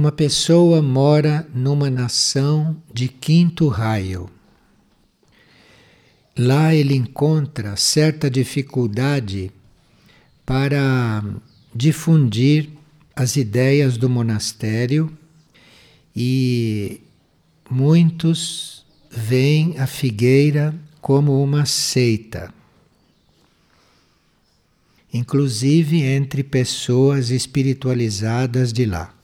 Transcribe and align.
Uma 0.00 0.10
pessoa 0.10 0.80
mora 0.80 1.46
numa 1.54 1.90
nação 1.90 2.82
de 2.90 3.06
quinto 3.06 3.68
raio. 3.68 4.30
Lá 6.34 6.74
ele 6.74 6.94
encontra 6.94 7.76
certa 7.76 8.30
dificuldade 8.30 9.52
para 10.46 11.22
difundir 11.74 12.70
as 13.14 13.36
ideias 13.36 13.98
do 13.98 14.08
monastério 14.08 15.14
e 16.16 17.02
muitos 17.68 18.86
veem 19.10 19.78
a 19.78 19.86
figueira 19.86 20.74
como 21.02 21.44
uma 21.44 21.66
seita, 21.66 22.54
inclusive 25.12 26.00
entre 26.00 26.42
pessoas 26.42 27.28
espiritualizadas 27.28 28.72
de 28.72 28.86
lá. 28.86 29.19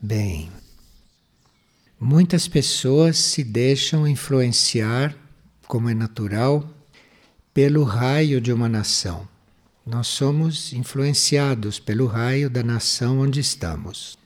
Bem, 0.00 0.48
muitas 1.98 2.46
pessoas 2.46 3.18
se 3.18 3.42
deixam 3.42 4.06
influenciar, 4.06 5.12
como 5.66 5.88
é 5.88 5.94
natural, 5.94 6.72
pelo 7.52 7.82
raio 7.82 8.40
de 8.40 8.52
uma 8.52 8.68
nação. 8.68 9.28
Nós 9.84 10.06
somos 10.06 10.72
influenciados 10.72 11.80
pelo 11.80 12.06
raio 12.06 12.48
da 12.48 12.62
nação 12.62 13.18
onde 13.18 13.40
estamos. 13.40 14.16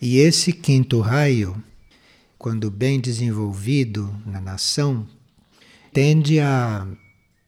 E 0.00 0.18
esse 0.18 0.52
quinto 0.52 1.00
raio, 1.00 1.60
quando 2.38 2.70
bem 2.70 3.00
desenvolvido 3.00 4.14
na 4.24 4.40
nação, 4.40 5.08
tende 5.92 6.38
a 6.38 6.86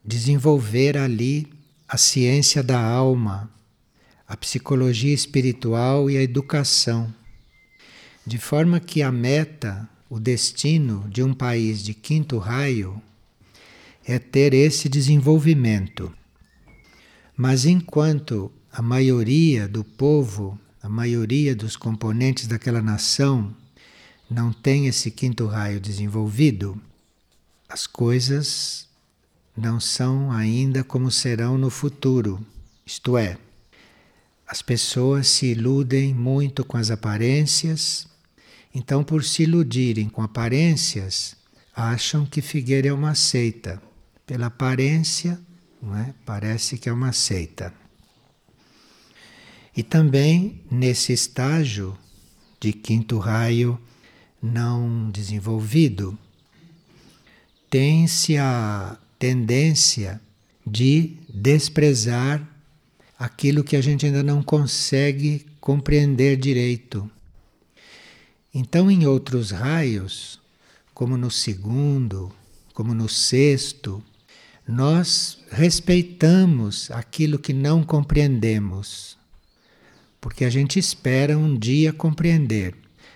desenvolver 0.04 0.98
ali 0.98 1.46
a 1.86 1.96
ciência 1.96 2.60
da 2.60 2.80
alma, 2.80 3.54
a 4.28 4.36
psicologia 4.36 5.14
espiritual 5.14 6.10
e 6.10 6.16
a 6.16 6.22
educação, 6.22 7.14
de 8.26 8.38
forma 8.38 8.80
que 8.80 9.02
a 9.02 9.12
meta, 9.12 9.88
o 10.10 10.18
destino 10.18 11.08
de 11.08 11.22
um 11.22 11.32
país 11.32 11.82
de 11.82 11.94
quinto 11.94 12.38
raio 12.38 13.00
é 14.04 14.18
ter 14.18 14.52
esse 14.52 14.88
desenvolvimento. 14.88 16.12
Mas 17.36 17.64
enquanto 17.64 18.50
a 18.72 18.82
maioria 18.82 19.68
do 19.68 19.84
povo, 19.84 20.58
a 20.82 20.88
maioria 20.88 21.54
dos 21.54 21.76
componentes 21.76 22.46
daquela 22.46 22.82
nação 22.82 23.54
não 24.28 24.52
tem 24.52 24.86
esse 24.86 25.10
quinto 25.10 25.46
raio 25.46 25.80
desenvolvido, 25.80 26.80
as 27.68 27.86
coisas 27.86 28.88
não 29.56 29.80
são 29.80 30.30
ainda 30.30 30.84
como 30.84 31.10
serão 31.10 31.56
no 31.56 31.70
futuro. 31.70 32.44
Isto 32.84 33.16
é, 33.16 33.38
as 34.46 34.62
pessoas 34.62 35.26
se 35.26 35.46
iludem 35.46 36.14
muito 36.14 36.64
com 36.64 36.76
as 36.76 36.90
aparências, 36.90 38.06
então, 38.74 39.02
por 39.02 39.24
se 39.24 39.44
iludirem 39.44 40.08
com 40.08 40.20
aparências, 40.22 41.34
acham 41.74 42.26
que 42.26 42.42
Figueira 42.42 42.88
é 42.88 42.92
uma 42.92 43.14
seita. 43.14 43.82
Pela 44.26 44.46
aparência, 44.46 45.40
não 45.80 45.96
é? 45.96 46.14
parece 46.26 46.76
que 46.76 46.88
é 46.88 46.92
uma 46.92 47.12
seita. 47.12 47.72
E 49.74 49.82
também 49.82 50.62
nesse 50.70 51.12
estágio 51.12 51.96
de 52.60 52.72
quinto 52.72 53.18
raio 53.18 53.80
não 54.42 55.10
desenvolvido, 55.10 56.18
tem-se 57.70 58.36
a 58.36 58.98
tendência 59.18 60.20
de 60.66 61.16
desprezar 61.32 62.46
aquilo 63.18 63.64
que 63.64 63.76
a 63.76 63.80
gente 63.80 64.06
ainda 64.06 64.22
não 64.22 64.42
consegue 64.42 65.46
compreender 65.60 66.36
direito. 66.36 67.10
Então, 68.52 68.90
em 68.90 69.06
outros 69.06 69.50
raios, 69.50 70.40
como 70.94 71.16
no 71.16 71.30
segundo, 71.30 72.32
como 72.72 72.94
no 72.94 73.08
sexto, 73.08 74.02
nós 74.66 75.38
respeitamos 75.50 76.90
aquilo 76.90 77.38
que 77.38 77.52
não 77.52 77.82
compreendemos, 77.82 79.16
porque 80.20 80.44
a 80.44 80.50
gente 80.50 80.78
espera 80.78 81.38
um 81.38 81.56
dia 81.56 81.92
compreender. 81.92 82.74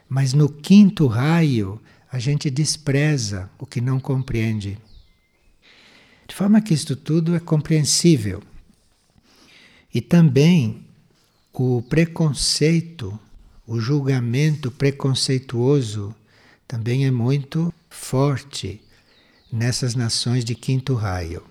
Mas 0.08 0.32
no 0.32 0.48
quinto 0.48 1.06
raio, 1.06 1.80
a 2.10 2.18
gente 2.18 2.50
despreza 2.50 3.48
o 3.58 3.64
que 3.64 3.80
não 3.80 4.00
compreende. 4.00 4.76
De 6.26 6.34
forma 6.34 6.60
que 6.60 6.74
isto 6.74 6.94
tudo 6.94 7.34
é 7.34 7.40
compreensível. 7.40 8.42
E 9.92 10.00
também 10.00 10.86
o 11.62 11.82
preconceito, 11.82 13.20
o 13.66 13.78
julgamento 13.78 14.70
preconceituoso 14.70 16.14
também 16.66 17.04
é 17.04 17.10
muito 17.10 17.70
forte 17.90 18.80
nessas 19.52 19.94
nações 19.94 20.42
de 20.42 20.54
quinto 20.54 20.94
raio. 20.94 21.44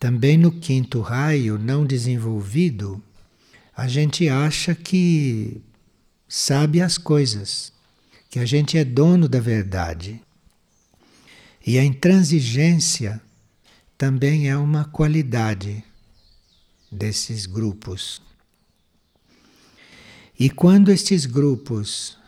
Também 0.00 0.36
no 0.36 0.50
quinto 0.50 1.00
raio 1.00 1.58
não 1.58 1.86
desenvolvido, 1.86 3.00
a 3.76 3.86
gente 3.86 4.28
acha 4.28 4.74
que 4.74 5.62
sabe 6.28 6.80
as 6.82 6.98
coisas, 6.98 7.72
que 8.28 8.40
a 8.40 8.44
gente 8.44 8.76
é 8.76 8.84
dono 8.84 9.28
da 9.28 9.38
verdade. 9.38 10.20
E 11.64 11.78
a 11.78 11.84
intransigência 11.84 13.22
também 13.96 14.48
é 14.48 14.56
uma 14.56 14.86
qualidade 14.86 15.84
desses 16.90 17.46
grupos. 17.46 18.20
E 20.38 20.50
quando 20.50 20.90
estes 20.90 21.24
grupos, 21.24 22.18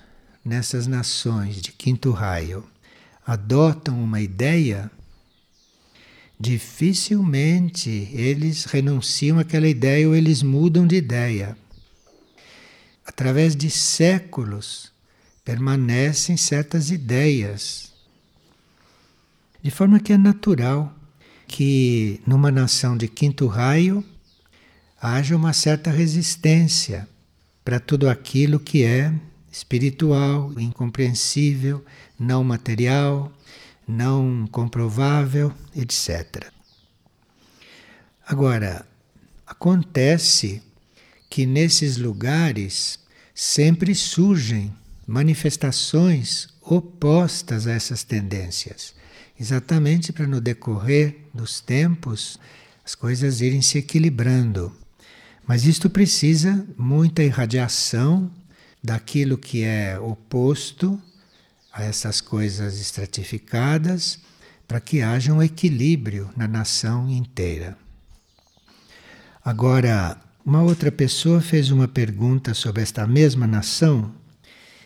nessas 0.44 0.86
nações 0.86 1.60
de 1.60 1.72
quinto 1.72 2.10
raio, 2.10 2.66
adotam 3.26 4.02
uma 4.02 4.20
ideia, 4.20 4.91
dificilmente 6.41 8.08
eles 8.12 8.64
renunciam 8.64 9.38
àquela 9.38 9.68
ideia 9.68 10.08
ou 10.08 10.14
eles 10.14 10.42
mudam 10.42 10.86
de 10.86 10.97
ideia. 10.97 11.56
Através 13.04 13.54
de 13.54 13.70
séculos 13.70 14.91
permanecem 15.44 16.36
certas 16.36 16.91
ideias. 16.91 17.92
De 19.62 19.70
forma 19.70 20.00
que 20.00 20.12
é 20.12 20.18
natural 20.18 20.94
que 21.47 22.20
numa 22.26 22.50
nação 22.50 22.97
de 22.97 23.08
quinto 23.08 23.47
raio 23.47 24.04
haja 25.00 25.36
uma 25.36 25.53
certa 25.53 25.91
resistência 25.91 27.09
para 27.64 27.78
tudo 27.78 28.09
aquilo 28.09 28.59
que 28.59 28.84
é 28.84 29.12
espiritual, 29.50 30.53
incompreensível, 30.59 31.84
não 32.19 32.42
material, 32.42 33.32
não 33.86 34.47
comprovável, 34.50 35.53
etc. 35.75 36.50
Agora, 38.26 38.86
acontece 39.47 40.62
que 41.30 41.47
nesses 41.47 41.97
lugares 41.97 42.98
sempre 43.34 43.94
surgem 43.94 44.75
manifestações 45.06 46.48
opostas 46.60 47.66
a 47.66 47.72
essas 47.72 48.03
tendências, 48.03 48.94
exatamente 49.41 50.12
para 50.12 50.26
no 50.26 50.41
decorrer 50.41 51.16
dos 51.32 51.60
tempos 51.60 52.38
as 52.84 52.94
coisas 52.94 53.41
irem 53.41 53.62
se 53.62 53.78
equilibrando. 53.78 54.75
Mas 55.48 55.64
isto 55.64 55.88
precisa 55.88 56.62
muita 56.76 57.22
irradiação 57.22 58.31
daquilo 58.84 59.38
que 59.38 59.64
é 59.64 59.98
oposto 59.98 61.00
a 61.72 61.82
essas 61.82 62.20
coisas 62.20 62.78
estratificadas, 62.78 64.18
para 64.66 64.78
que 64.78 65.00
haja 65.00 65.33
um 65.33 65.42
equilíbrio 65.42 66.28
na 66.36 66.47
nação 66.47 67.09
inteira. 67.09 67.78
Agora, 69.42 70.21
uma 70.45 70.60
outra 70.62 70.92
pessoa 70.92 71.41
fez 71.41 71.71
uma 71.71 71.89
pergunta 71.89 72.53
sobre 72.53 72.83
esta 72.83 73.06
mesma 73.06 73.47
nação 73.47 74.12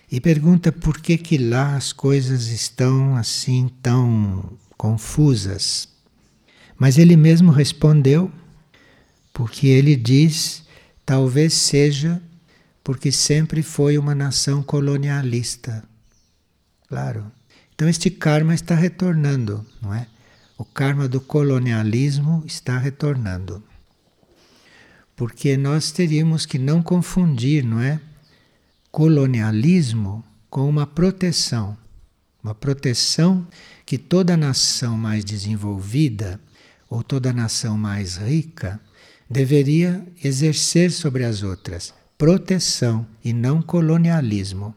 e 0.09 0.21
pergunta 0.21 0.71
por 0.71 1.01
que 1.01 1.19
que 1.19 1.39
lá 1.39 1.75
as 1.75 1.93
coisas 1.93 2.47
estão 2.47 3.17
assim 3.17 3.69
tão 3.83 4.57
confusas. 4.77 5.89
Mas 6.79 6.99
ele 6.99 7.17
mesmo 7.17 7.51
respondeu 7.51 8.31
porque 9.33 9.67
ele 9.67 9.97
diz: 9.97 10.63
talvez 11.05 11.55
seja 11.55 12.23
porque 12.85 13.13
sempre 13.13 13.63
foi 13.63 13.97
uma 13.97 14.15
nação 14.15 14.63
colonialista. 14.63 15.85
Claro. 16.89 17.31
Então 17.75 17.89
este 17.89 18.11
karma 18.11 18.55
está 18.55 18.75
retornando, 18.75 19.65
não 19.81 19.95
é? 19.95 20.07
O 20.59 20.65
karma 20.65 21.09
do 21.09 21.21
colonialismo 21.21 22.43
está 22.47 22.79
retornando. 22.79 23.63
Porque 25.17 25.57
nós 25.57 25.91
teríamos 25.91 26.47
que 26.47 26.59
não 26.59 26.83
confundir, 26.83 27.65
não 27.65 27.81
é? 27.81 28.01
Colonialismo 28.91 30.25
com 30.51 30.69
uma 30.69 30.87
proteção. 30.87 31.77
Uma 32.43 32.55
proteção 32.55 33.47
que 33.87 33.97
toda 33.97 34.37
nação 34.37 34.97
mais 34.97 35.25
desenvolvida 35.25 36.41
ou 36.91 37.03
toda 37.03 37.33
nação 37.33 37.79
mais 37.79 38.17
rica 38.17 38.81
deveria 39.33 40.07
exercer 40.23 40.93
sobre 40.93 41.25
as 41.25 41.43
outras 41.43 41.95
proteção 42.19 43.05
e 43.25 43.33
não 43.33 43.61
colonialismo. 43.61 44.73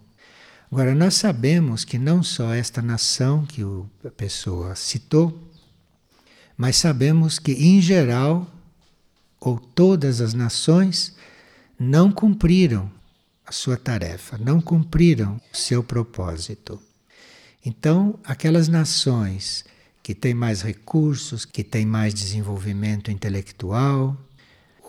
Agora, 0.72 0.96
nós 0.96 1.14
sabemos 1.14 1.86
que 1.86 2.00
não 2.00 2.24
só 2.24 2.52
esta 2.52 2.82
nação 2.82 3.46
que 3.46 3.62
a 4.04 4.10
pessoa 4.10 4.76
citou, 4.76 5.48
mas 6.58 6.78
sabemos 6.78 7.38
que, 7.38 7.52
em 7.52 7.80
geral, 7.80 8.52
ou 9.40 9.60
todas 9.60 10.22
as 10.22 10.34
nações, 10.34 11.16
não 11.78 12.12
cumpriram 12.12 12.92
a 13.46 13.52
sua 13.52 13.78
tarefa, 13.78 14.40
não 14.40 14.60
cumpriram 14.60 15.40
o 15.54 15.56
seu 15.56 15.84
propósito. 15.84 16.82
Então, 17.64 18.18
aquelas 18.24 18.68
nações 18.68 19.64
que 20.02 20.16
têm 20.16 20.34
mais 20.34 20.64
recursos, 20.64 21.46
que 21.46 21.64
têm 21.64 21.86
mais 21.86 22.12
desenvolvimento 22.12 23.12
intelectual, 23.12 24.18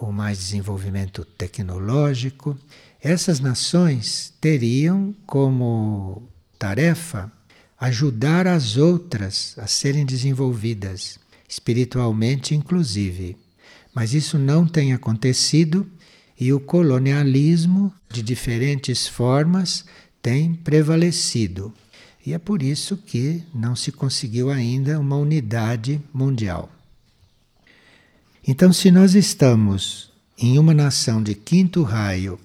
ou 0.01 0.13
mais 0.13 0.39
desenvolvimento 0.39 1.25
tecnológico, 1.25 2.57
essas 3.01 3.41
nações 3.41 4.33
teriam 4.41 5.15
como 5.27 6.29
tarefa 6.59 7.31
ajudar 7.79 8.47
as 8.47 8.77
outras 8.77 9.55
a 9.59 9.67
serem 9.67 10.05
desenvolvidas, 10.05 11.19
espiritualmente 11.49 12.55
inclusive. 12.55 13.37
Mas 13.95 14.13
isso 14.13 14.39
não 14.39 14.67
tem 14.67 14.93
acontecido 14.93 15.87
e 16.39 16.53
o 16.53 16.61
colonialismo, 16.61 17.93
de 18.11 18.23
diferentes 18.23 19.07
formas, 19.07 19.85
tem 20.21 20.55
prevalecido. 20.55 21.73
E 22.25 22.35
é 22.35 22.39
por 22.39 22.63
isso 22.63 22.97
que 22.97 23.43
não 23.55 23.77
se 23.77 23.93
conseguiu 23.93 24.51
ainda 24.51 24.99
uma 24.99 25.17
unidade 25.17 26.01
mundial. 26.13 26.76
Então, 28.49 28.73
se 28.73 28.93
nós 28.93 29.17
estamos 29.17 30.13
em 30.39 30.57
uma 30.57 30.73
nação 30.73 31.21
de 31.21 31.35
quinto 31.35 31.83
raio 31.83 32.39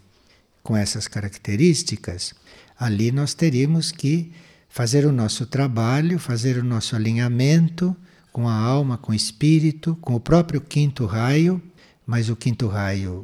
com 0.63 0.75
essas 0.75 1.07
características, 1.07 2.33
ali 2.75 3.11
nós 3.11 3.35
teríamos 3.35 3.91
que 3.91 4.31
fazer 4.67 5.05
o 5.05 5.11
nosso 5.11 5.45
trabalho, 5.45 6.17
fazer 6.17 6.57
o 6.57 6.63
nosso 6.63 6.95
alinhamento 6.95 7.95
com 8.33 8.49
a 8.49 8.53
alma, 8.55 8.97
com 8.97 9.11
o 9.11 9.15
espírito, 9.15 9.95
com 10.01 10.15
o 10.15 10.19
próprio 10.19 10.59
quinto 10.59 11.05
raio, 11.05 11.61
mas 12.03 12.29
o 12.29 12.35
quinto 12.35 12.67
raio 12.67 13.23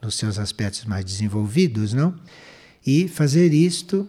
nos 0.00 0.14
seus 0.14 0.38
aspectos 0.38 0.84
mais 0.84 1.04
desenvolvidos, 1.04 1.92
não? 1.92 2.14
E 2.86 3.08
fazer 3.08 3.52
isto 3.52 4.08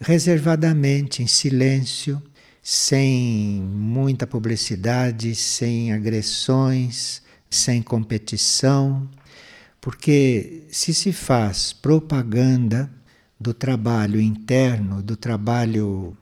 reservadamente, 0.00 1.22
em 1.22 1.28
silêncio, 1.28 2.20
sem 2.68 3.62
muita 3.62 4.26
publicidade, 4.26 5.36
sem 5.36 5.92
agressões, 5.92 7.22
sem 7.48 7.80
competição, 7.80 9.08
porque 9.80 10.64
se 10.68 10.92
se 10.92 11.12
faz 11.12 11.72
propaganda 11.72 12.90
do 13.38 13.54
trabalho 13.54 14.20
interno, 14.20 15.00
do 15.00 15.16
trabalho 15.16 16.16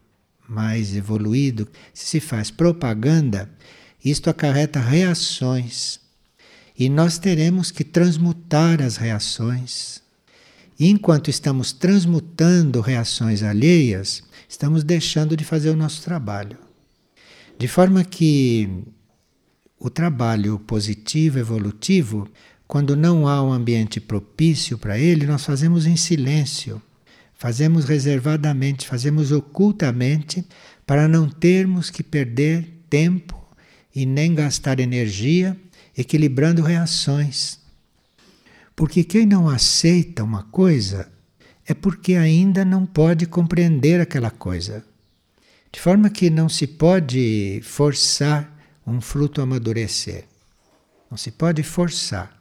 mais 0.46 0.94
evoluído, 0.94 1.66
se 1.94 2.04
se 2.04 2.20
faz 2.20 2.50
propaganda, 2.50 3.48
isto 4.04 4.28
acarreta 4.28 4.80
reações. 4.80 5.98
E 6.78 6.90
nós 6.90 7.16
teremos 7.16 7.70
que 7.70 7.84
transmutar 7.84 8.82
as 8.82 8.98
reações. 8.98 10.02
Enquanto 10.78 11.30
estamos 11.30 11.72
transmutando 11.72 12.82
reações 12.82 13.42
alheias, 13.42 14.22
estamos 14.48 14.84
deixando 14.84 15.36
de 15.36 15.44
fazer 15.44 15.70
o 15.70 15.76
nosso 15.76 16.02
trabalho. 16.02 16.58
De 17.58 17.68
forma 17.68 18.04
que 18.04 18.68
o 19.78 19.90
trabalho 19.90 20.58
positivo, 20.58 21.38
evolutivo, 21.38 22.28
quando 22.66 22.96
não 22.96 23.28
há 23.28 23.42
um 23.42 23.52
ambiente 23.52 24.00
propício 24.00 24.78
para 24.78 24.98
ele, 24.98 25.26
nós 25.26 25.44
fazemos 25.44 25.86
em 25.86 25.96
silêncio, 25.96 26.80
fazemos 27.34 27.84
reservadamente, 27.84 28.86
fazemos 28.86 29.30
ocultamente, 29.30 30.44
para 30.86 31.06
não 31.06 31.28
termos 31.28 31.90
que 31.90 32.02
perder 32.02 32.84
tempo 32.88 33.42
e 33.94 34.04
nem 34.04 34.34
gastar 34.34 34.80
energia 34.80 35.56
equilibrando 35.96 36.62
reações. 36.62 37.58
Porque 38.74 39.04
quem 39.04 39.24
não 39.24 39.48
aceita 39.48 40.24
uma 40.24 40.42
coisa 40.42 41.10
é 41.66 41.74
porque 41.74 42.14
ainda 42.14 42.64
não 42.64 42.84
pode 42.84 43.26
compreender 43.26 44.00
aquela 44.00 44.30
coisa. 44.30 44.84
De 45.72 45.80
forma 45.80 46.10
que 46.10 46.30
não 46.30 46.48
se 46.48 46.66
pode 46.66 47.60
forçar 47.64 48.52
um 48.86 49.00
fruto 49.00 49.40
a 49.40 49.44
amadurecer. 49.44 50.24
Não 51.10 51.16
se 51.16 51.30
pode 51.30 51.62
forçar. 51.62 52.36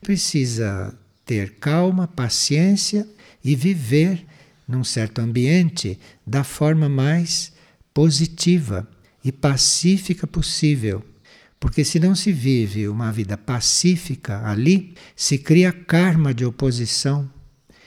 Precisa 0.00 0.96
ter 1.24 1.54
calma, 1.58 2.06
paciência 2.06 3.06
e 3.42 3.56
viver 3.56 4.24
num 4.68 4.84
certo 4.84 5.20
ambiente 5.20 5.98
da 6.26 6.44
forma 6.44 6.88
mais 6.88 7.52
positiva 7.94 8.86
e 9.24 9.32
pacífica 9.32 10.26
possível. 10.26 11.04
Porque 11.58 11.84
se 11.84 11.98
não 11.98 12.14
se 12.14 12.30
vive 12.30 12.86
uma 12.86 13.10
vida 13.10 13.36
pacífica 13.36 14.46
ali, 14.46 14.94
se 15.16 15.38
cria 15.38 15.72
karma 15.72 16.34
de 16.34 16.44
oposição 16.44 17.30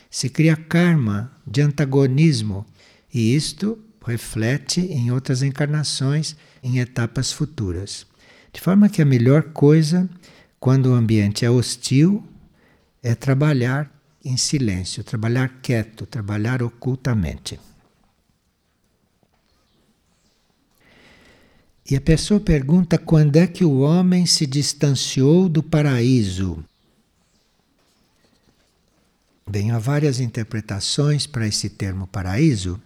se 0.10 0.30
cria 0.30 0.56
karma 0.56 1.32
de 1.46 1.62
antagonismo 1.62 2.66
e 3.14 3.36
isto 3.36 3.78
reflete 4.06 4.82
em 4.82 5.12
outras 5.12 5.44
encarnações, 5.44 6.36
em 6.64 6.80
etapas 6.80 7.32
futuras. 7.32 8.08
De 8.52 8.60
forma 8.60 8.90
que 8.90 9.02
a 9.02 9.06
melhor 9.06 9.44
coisa, 9.44 10.10
quando 10.60 10.88
o 10.88 10.94
ambiente 10.94 11.46
é 11.46 11.50
hostil, 11.50 12.24
é 13.04 13.14
trabalhar 13.14 13.92
em 14.26 14.36
silêncio, 14.36 15.04
trabalhar 15.04 15.60
quieto, 15.62 16.06
trabalhar 16.06 16.64
ocultamente. 16.64 17.60
E 21.90 21.96
a 21.96 22.02
pessoa 22.02 22.40
pergunta 22.40 22.98
quando 22.98 23.38
é 23.38 23.48
que 23.48 23.64
o 23.64 23.80
homem 23.80 24.26
se 24.26 24.46
distanciou 24.46 25.50
do 25.50 25.64
paraíso. 25.64 26.64
Bem, 29.50 29.72
há 29.72 29.80
várias 29.80 30.20
interpretações 30.20 31.26
para 31.26 31.48
esse 31.48 31.72
termo 31.72 32.06
paraíso, 32.06 32.80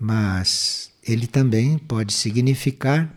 mas 0.00 0.90
ele 1.00 1.28
também 1.28 1.78
pode 1.78 2.12
significar 2.12 3.08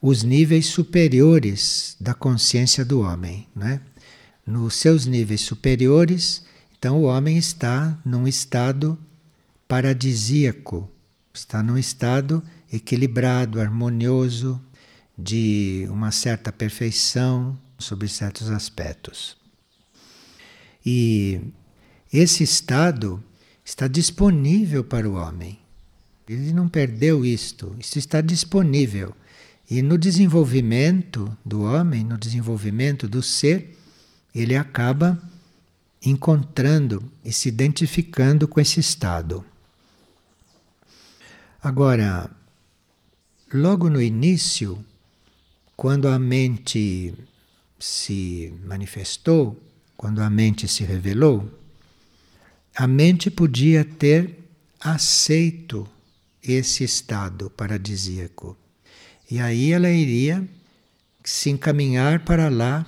os 0.00 0.22
níveis 0.22 0.66
superiores 0.66 1.96
da 1.98 2.14
consciência 2.14 2.84
do 2.84 3.00
homem. 3.00 3.48
Né? 3.52 3.80
Nos 4.46 4.76
seus 4.76 5.06
níveis 5.06 5.40
superiores, 5.40 6.44
então 6.78 7.00
o 7.00 7.06
homem 7.06 7.36
está 7.36 7.98
num 8.04 8.28
estado 8.28 8.96
paradisíaco, 9.66 10.88
está 11.32 11.64
num 11.64 11.76
estado 11.76 12.44
equilibrado, 12.72 13.60
harmonioso, 13.60 14.64
de 15.18 15.84
uma 15.90 16.12
certa 16.12 16.52
perfeição 16.52 17.58
sobre 17.76 18.06
certos 18.06 18.50
aspectos. 18.50 19.36
E 20.86 21.40
esse 22.18 22.44
estado 22.44 23.22
está 23.64 23.88
disponível 23.88 24.84
para 24.84 25.08
o 25.08 25.14
homem. 25.14 25.58
Ele 26.28 26.52
não 26.52 26.68
perdeu 26.68 27.24
isto, 27.24 27.74
isso 27.78 27.98
está 27.98 28.20
disponível. 28.20 29.12
E 29.68 29.82
no 29.82 29.98
desenvolvimento 29.98 31.36
do 31.44 31.62
homem, 31.62 32.04
no 32.04 32.16
desenvolvimento 32.16 33.08
do 33.08 33.20
ser, 33.20 33.76
ele 34.32 34.54
acaba 34.56 35.20
encontrando 36.04 37.02
e 37.24 37.32
se 37.32 37.48
identificando 37.48 38.46
com 38.46 38.60
esse 38.60 38.78
estado. 38.78 39.44
Agora, 41.60 42.30
logo 43.52 43.90
no 43.90 44.00
início, 44.00 44.78
quando 45.76 46.06
a 46.06 46.18
mente 46.18 47.12
se 47.78 48.54
manifestou, 48.64 49.60
quando 49.96 50.22
a 50.22 50.30
mente 50.30 50.68
se 50.68 50.84
revelou, 50.84 51.63
a 52.76 52.86
mente 52.86 53.30
podia 53.30 53.84
ter 53.84 54.36
aceito 54.80 55.88
esse 56.42 56.82
estado 56.82 57.48
paradisíaco. 57.50 58.56
E 59.30 59.38
aí 59.38 59.72
ela 59.72 59.90
iria 59.90 60.46
se 61.22 61.50
encaminhar 61.50 62.24
para 62.24 62.48
lá, 62.48 62.84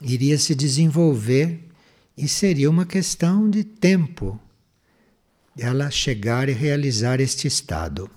iria 0.00 0.38
se 0.38 0.54
desenvolver 0.54 1.60
e 2.16 2.26
seria 2.26 2.70
uma 2.70 2.86
questão 2.86 3.48
de 3.48 3.62
tempo 3.62 4.40
ela 5.58 5.90
chegar 5.90 6.48
e 6.48 6.52
realizar 6.52 7.20
este 7.20 7.46
estado. 7.46 8.10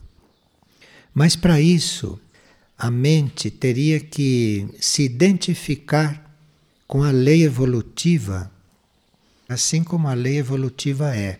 Mas 1.13 1.35
para 1.35 1.59
isso, 1.59 2.19
a 2.77 2.89
mente 2.89 3.51
teria 3.51 3.99
que 3.99 4.67
se 4.79 5.03
identificar 5.03 6.37
com 6.87 7.03
a 7.03 7.11
lei 7.11 7.43
evolutiva 7.43 8.52
assim 9.53 9.83
como 9.83 10.07
a 10.07 10.13
lei 10.13 10.37
evolutiva 10.37 11.15
é. 11.15 11.39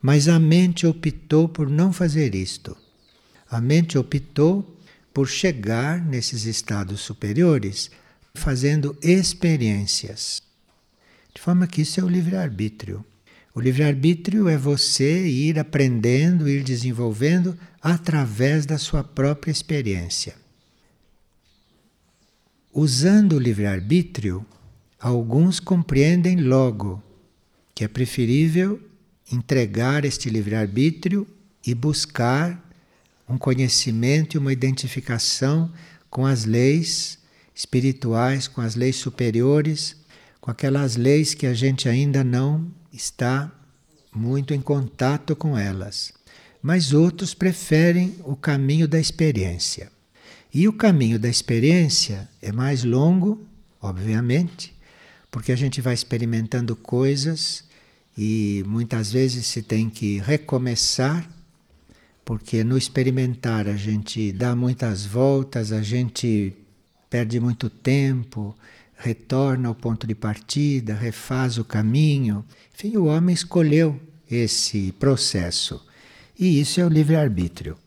Mas 0.00 0.28
a 0.28 0.38
mente 0.38 0.86
optou 0.86 1.48
por 1.48 1.70
não 1.70 1.92
fazer 1.92 2.34
isto. 2.34 2.76
A 3.48 3.60
mente 3.60 3.96
optou 3.96 4.76
por 5.12 5.28
chegar 5.28 6.04
nesses 6.04 6.44
estados 6.44 7.00
superiores 7.00 7.90
fazendo 8.34 8.96
experiências. 9.02 10.42
De 11.34 11.40
forma 11.40 11.66
que 11.66 11.82
isso 11.82 12.00
é 12.00 12.04
o 12.04 12.08
livre-arbítrio. 12.08 13.04
O 13.54 13.60
livre-arbítrio 13.60 14.48
é 14.48 14.56
você 14.56 15.26
ir 15.26 15.58
aprendendo, 15.58 16.48
ir 16.48 16.62
desenvolvendo 16.62 17.56
através 17.80 18.64
da 18.64 18.78
sua 18.78 19.04
própria 19.04 19.50
experiência. 19.50 20.34
Usando 22.72 23.34
o 23.34 23.38
livre-arbítrio, 23.38 24.46
alguns 25.02 25.58
compreendem 25.58 26.36
logo 26.36 27.02
que 27.74 27.82
é 27.82 27.88
preferível 27.88 28.80
entregar 29.30 30.04
este 30.04 30.30
livre-arbítrio 30.30 31.26
e 31.66 31.74
buscar 31.74 32.62
um 33.28 33.36
conhecimento 33.36 34.36
e 34.36 34.38
uma 34.38 34.52
identificação 34.52 35.72
com 36.08 36.24
as 36.24 36.44
leis 36.44 37.18
espirituais, 37.52 38.46
com 38.46 38.60
as 38.60 38.76
leis 38.76 38.94
superiores, 38.94 39.96
com 40.40 40.52
aquelas 40.52 40.94
leis 40.94 41.34
que 41.34 41.46
a 41.46 41.54
gente 41.54 41.88
ainda 41.88 42.22
não 42.22 42.70
está 42.92 43.50
muito 44.14 44.54
em 44.54 44.60
contato 44.60 45.34
com 45.34 45.58
elas. 45.58 46.12
Mas 46.62 46.92
outros 46.92 47.34
preferem 47.34 48.14
o 48.24 48.36
caminho 48.36 48.86
da 48.86 49.00
experiência. 49.00 49.90
E 50.54 50.68
o 50.68 50.72
caminho 50.72 51.18
da 51.18 51.28
experiência 51.28 52.28
é 52.40 52.52
mais 52.52 52.84
longo, 52.84 53.44
obviamente, 53.80 54.71
porque 55.32 55.50
a 55.50 55.56
gente 55.56 55.80
vai 55.80 55.94
experimentando 55.94 56.76
coisas 56.76 57.64
e 58.16 58.62
muitas 58.66 59.10
vezes 59.10 59.46
se 59.46 59.62
tem 59.62 59.88
que 59.88 60.18
recomeçar, 60.18 61.26
porque 62.22 62.62
no 62.62 62.76
experimentar 62.76 63.66
a 63.66 63.74
gente 63.74 64.30
dá 64.30 64.54
muitas 64.54 65.06
voltas, 65.06 65.72
a 65.72 65.82
gente 65.82 66.54
perde 67.08 67.40
muito 67.40 67.70
tempo, 67.70 68.54
retorna 68.94 69.68
ao 69.68 69.74
ponto 69.74 70.06
de 70.06 70.14
partida, 70.14 70.94
refaz 70.94 71.56
o 71.56 71.64
caminho. 71.64 72.44
Enfim, 72.74 72.98
o 72.98 73.06
homem 73.06 73.32
escolheu 73.32 73.98
esse 74.30 74.92
processo. 74.92 75.82
E 76.38 76.60
isso 76.60 76.78
é 76.78 76.84
o 76.84 76.90
livre-arbítrio. 76.90 77.78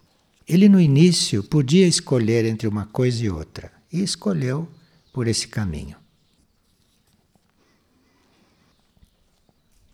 Ele 0.48 0.68
no 0.68 0.82
início 0.82 1.44
podia 1.44 1.88
escolher 1.88 2.44
entre 2.44 2.68
uma 2.68 2.88
coisa 2.88 3.24
e 3.24 3.30
outra, 3.30 3.72
e 3.94 4.02
escolheu 4.02 4.68
por 5.14 5.28
esse 5.28 5.48
caminho. 5.48 6.05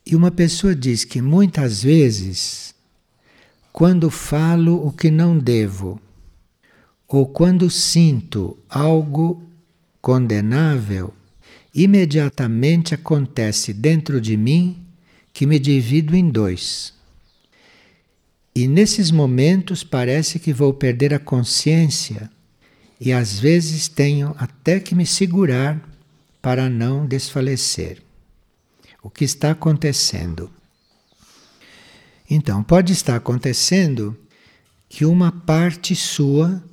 E 0.06 0.16
uma 0.16 0.32
pessoa 0.32 0.76
diz 0.76 1.04
que 1.04 1.22
muitas 1.22 1.84
vezes, 1.84 2.74
quando 3.72 4.10
falo 4.10 4.86
o 4.86 4.92
que 4.92 5.12
não 5.12 5.38
devo, 5.38 6.02
ou 7.08 7.26
quando 7.28 7.70
sinto 7.70 8.58
algo 8.70 9.44
condenável, 10.02 11.14
imediatamente 11.74 12.94
acontece 12.94 13.74
dentro 13.74 14.20
de 14.20 14.36
mim 14.36 14.78
que 15.34 15.46
me 15.46 15.60
divido 15.60 16.16
em 16.16 16.30
dois. 16.30 16.94
E 18.56 18.68
nesses 18.68 19.12
momentos 19.12 19.84
parece 19.84 20.40
que 20.40 20.52
vou 20.52 20.74
perder 20.74 21.14
a 21.14 21.20
consciência 21.20 22.30
e 23.00 23.14
às 23.14 23.40
vezes 23.40 23.88
tenho 23.88 24.36
até 24.38 24.80
que 24.80 24.94
me 24.94 25.06
segurar 25.06 25.82
para 26.42 26.70
não 26.70 27.06
desfalecer. 27.06 28.02
O 29.02 29.10
que 29.10 29.24
está 29.26 29.52
acontecendo? 29.52 30.52
Então, 32.30 32.64
pode 32.64 32.94
estar 32.94 33.16
acontecendo 33.16 34.18
que 34.88 35.06
uma 35.06 35.32
parte 35.32 35.96
sua, 35.96 36.64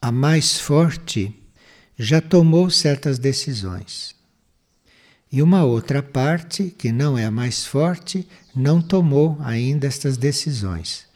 a 0.00 0.10
mais 0.10 0.58
forte, 0.58 1.36
já 1.98 2.20
tomou 2.20 2.70
certas 2.70 3.18
decisões. 3.18 4.14
E 5.30 5.42
uma 5.42 5.62
outra 5.64 6.02
parte, 6.02 6.74
que 6.76 6.90
não 6.90 7.16
é 7.16 7.24
a 7.26 7.30
mais 7.30 7.64
forte, 7.64 8.26
não 8.54 8.82
tomou 8.82 9.36
ainda 9.40 9.86
estas 9.86 10.16
decisões. 10.16 11.06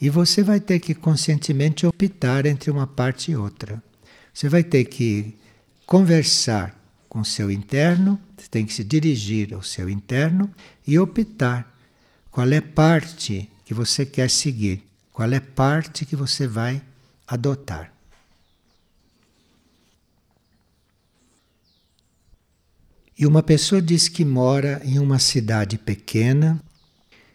E 0.00 0.08
você 0.08 0.42
vai 0.42 0.60
ter 0.60 0.78
que 0.78 0.94
conscientemente 0.94 1.86
optar 1.86 2.46
entre 2.46 2.70
uma 2.70 2.86
parte 2.86 3.32
e 3.32 3.36
outra. 3.36 3.82
Você 4.32 4.48
vai 4.48 4.62
ter 4.62 4.84
que 4.84 5.34
conversar 5.84 6.77
com 7.08 7.20
o 7.20 7.24
seu 7.24 7.50
interno, 7.50 8.20
você 8.36 8.48
tem 8.48 8.66
que 8.66 8.72
se 8.72 8.84
dirigir 8.84 9.54
ao 9.54 9.62
seu 9.62 9.88
interno 9.88 10.52
e 10.86 10.98
optar 10.98 11.74
qual 12.30 12.48
é 12.52 12.60
parte 12.60 13.50
que 13.64 13.74
você 13.74 14.04
quer 14.04 14.30
seguir, 14.30 14.82
qual 15.12 15.32
é 15.32 15.40
parte 15.40 16.04
que 16.04 16.14
você 16.14 16.46
vai 16.46 16.82
adotar. 17.26 17.92
E 23.18 23.26
uma 23.26 23.42
pessoa 23.42 23.82
diz 23.82 24.08
que 24.08 24.24
mora 24.24 24.80
em 24.84 25.00
uma 25.00 25.18
cidade 25.18 25.76
pequena, 25.76 26.62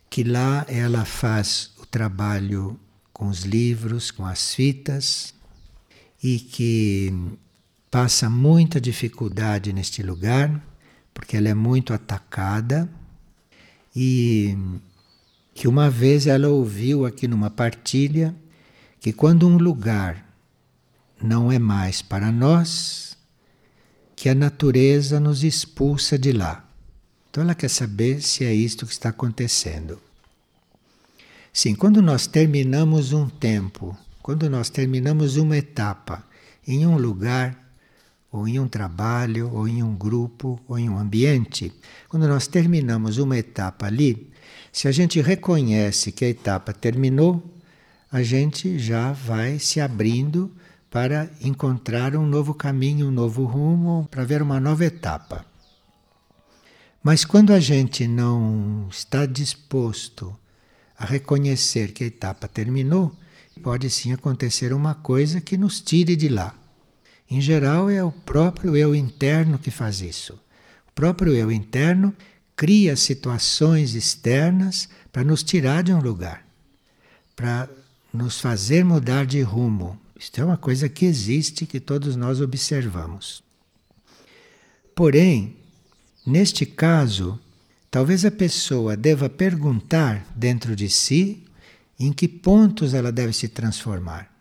que 0.10 0.24
lá 0.24 0.66
ela 0.70 1.04
faz 1.04 1.72
o 1.78 1.86
trabalho 1.86 2.80
com 3.12 3.28
os 3.28 3.42
livros, 3.42 4.10
com 4.10 4.26
as 4.26 4.56
fitas, 4.56 5.34
e 6.24 6.40
que 6.40 7.14
passa 7.94 8.28
muita 8.28 8.82
dificuldade 8.82 9.72
neste 9.72 10.02
lugar, 10.02 10.60
porque 11.14 11.38
ela 11.38 11.48
é 11.48 11.54
muito 11.54 11.94
atacada, 11.94 12.90
e 13.96 14.58
que 15.54 15.68
uma 15.68 15.92
vez 15.92 16.26
ela 16.26 16.48
ouviu 16.48 17.06
aqui 17.06 17.28
numa 17.28 17.52
partilha 17.52 18.36
que 19.00 19.14
quando 19.14 19.48
um 19.48 19.58
lugar 19.58 20.28
não 21.22 21.52
é 21.52 21.60
mais 21.60 22.02
para 22.02 22.32
nós, 22.32 23.16
que 24.16 24.28
a 24.28 24.34
natureza 24.34 25.20
nos 25.20 25.44
expulsa 25.44 26.18
de 26.18 26.32
lá. 26.32 26.68
Então 27.30 27.44
ela 27.44 27.54
quer 27.54 27.70
saber 27.70 28.24
se 28.24 28.44
é 28.44 28.52
isto 28.52 28.88
que 28.88 28.92
está 28.92 29.10
acontecendo. 29.10 30.02
Sim, 31.54 31.76
quando 31.76 32.02
nós 32.02 32.26
terminamos 32.26 33.14
um 33.14 33.30
tempo, 33.30 33.96
quando 34.20 34.50
nós 34.50 34.72
terminamos 34.72 35.38
uma 35.38 35.56
etapa 35.56 36.26
em 36.68 36.88
um 36.88 36.98
lugar, 36.98 37.63
ou 38.34 38.48
em 38.48 38.60
um 38.60 38.68
trabalho, 38.68 39.52
ou 39.54 39.68
em 39.68 39.84
um 39.84 39.96
grupo, 39.96 40.60
ou 40.68 40.80
em 40.80 40.90
um 40.90 40.98
ambiente, 40.98 41.72
quando 42.10 42.28
nós 42.28 42.48
terminamos 42.48 43.20
uma 43.20 43.38
etapa 43.38 43.86
ali, 43.86 44.32
se 44.72 44.88
a 44.88 44.92
gente 44.92 45.22
reconhece 45.22 46.12
que 46.12 46.26
a 46.26 46.30
etapa 46.30 46.74
terminou, 46.74 47.44
a 48.12 48.24
gente 48.24 48.80
já 48.80 49.12
vai 49.12 49.60
se 49.60 49.80
abrindo 49.80 50.52
para 50.90 51.30
encontrar 51.42 52.16
um 52.16 52.26
novo 52.26 52.56
caminho, 52.56 53.10
um 53.10 53.12
novo 53.12 53.46
rumo, 53.46 54.08
para 54.10 54.24
ver 54.24 54.42
uma 54.42 54.60
nova 54.60 54.84
etapa. 54.84 55.46
Mas 57.04 57.24
quando 57.24 57.54
a 57.54 57.60
gente 57.60 58.08
não 58.08 58.88
está 58.90 59.28
disposto 59.28 60.36
a 60.98 61.06
reconhecer 61.06 61.92
que 61.92 62.04
a 62.04 62.08
etapa 62.08 62.48
terminou, 62.48 63.16
pode 63.62 63.92
sim 63.92 64.12
acontecer 64.12 64.74
uma 64.74 64.96
coisa 64.96 65.40
que 65.40 65.56
nos 65.56 65.82
tire 65.82 66.16
de 66.16 66.30
lá. 66.30 66.63
Em 67.34 67.42
geral, 67.42 67.90
é 67.90 68.04
o 68.04 68.12
próprio 68.12 68.78
eu 68.78 68.94
interno 68.94 69.58
que 69.58 69.72
faz 69.72 70.02
isso. 70.02 70.34
O 70.88 70.92
próprio 70.94 71.34
eu 71.34 71.52
interno 71.52 72.16
cria 72.56 72.96
situações 72.96 73.96
externas 73.96 74.88
para 75.12 75.24
nos 75.24 75.42
tirar 75.42 75.82
de 75.82 75.92
um 75.92 76.00
lugar, 76.00 76.46
para 77.36 77.68
nos 78.14 78.40
fazer 78.40 78.86
mudar 78.86 79.26
de 79.26 79.42
rumo, 79.42 80.00
isto 80.16 80.40
é 80.40 80.46
uma 80.46 80.58
coisa 80.58 80.88
que 80.88 81.06
existe, 81.06 81.66
que 81.66 81.80
todos 81.80 82.16
nós 82.16 82.40
observamos. 82.40 83.42
Porém, 84.94 85.58
neste 86.24 86.68
caso, 86.68 87.40
talvez 87.90 88.24
a 88.26 88.30
pessoa 88.30 88.96
deva 88.96 89.28
perguntar 89.28 90.24
dentro 90.36 90.76
de 90.76 90.88
si 90.88 91.44
em 92.00 92.14
que 92.14 92.28
pontos 92.28 92.94
ela 92.94 93.12
deve 93.12 93.34
se 93.34 93.48
transformar. 93.48 94.33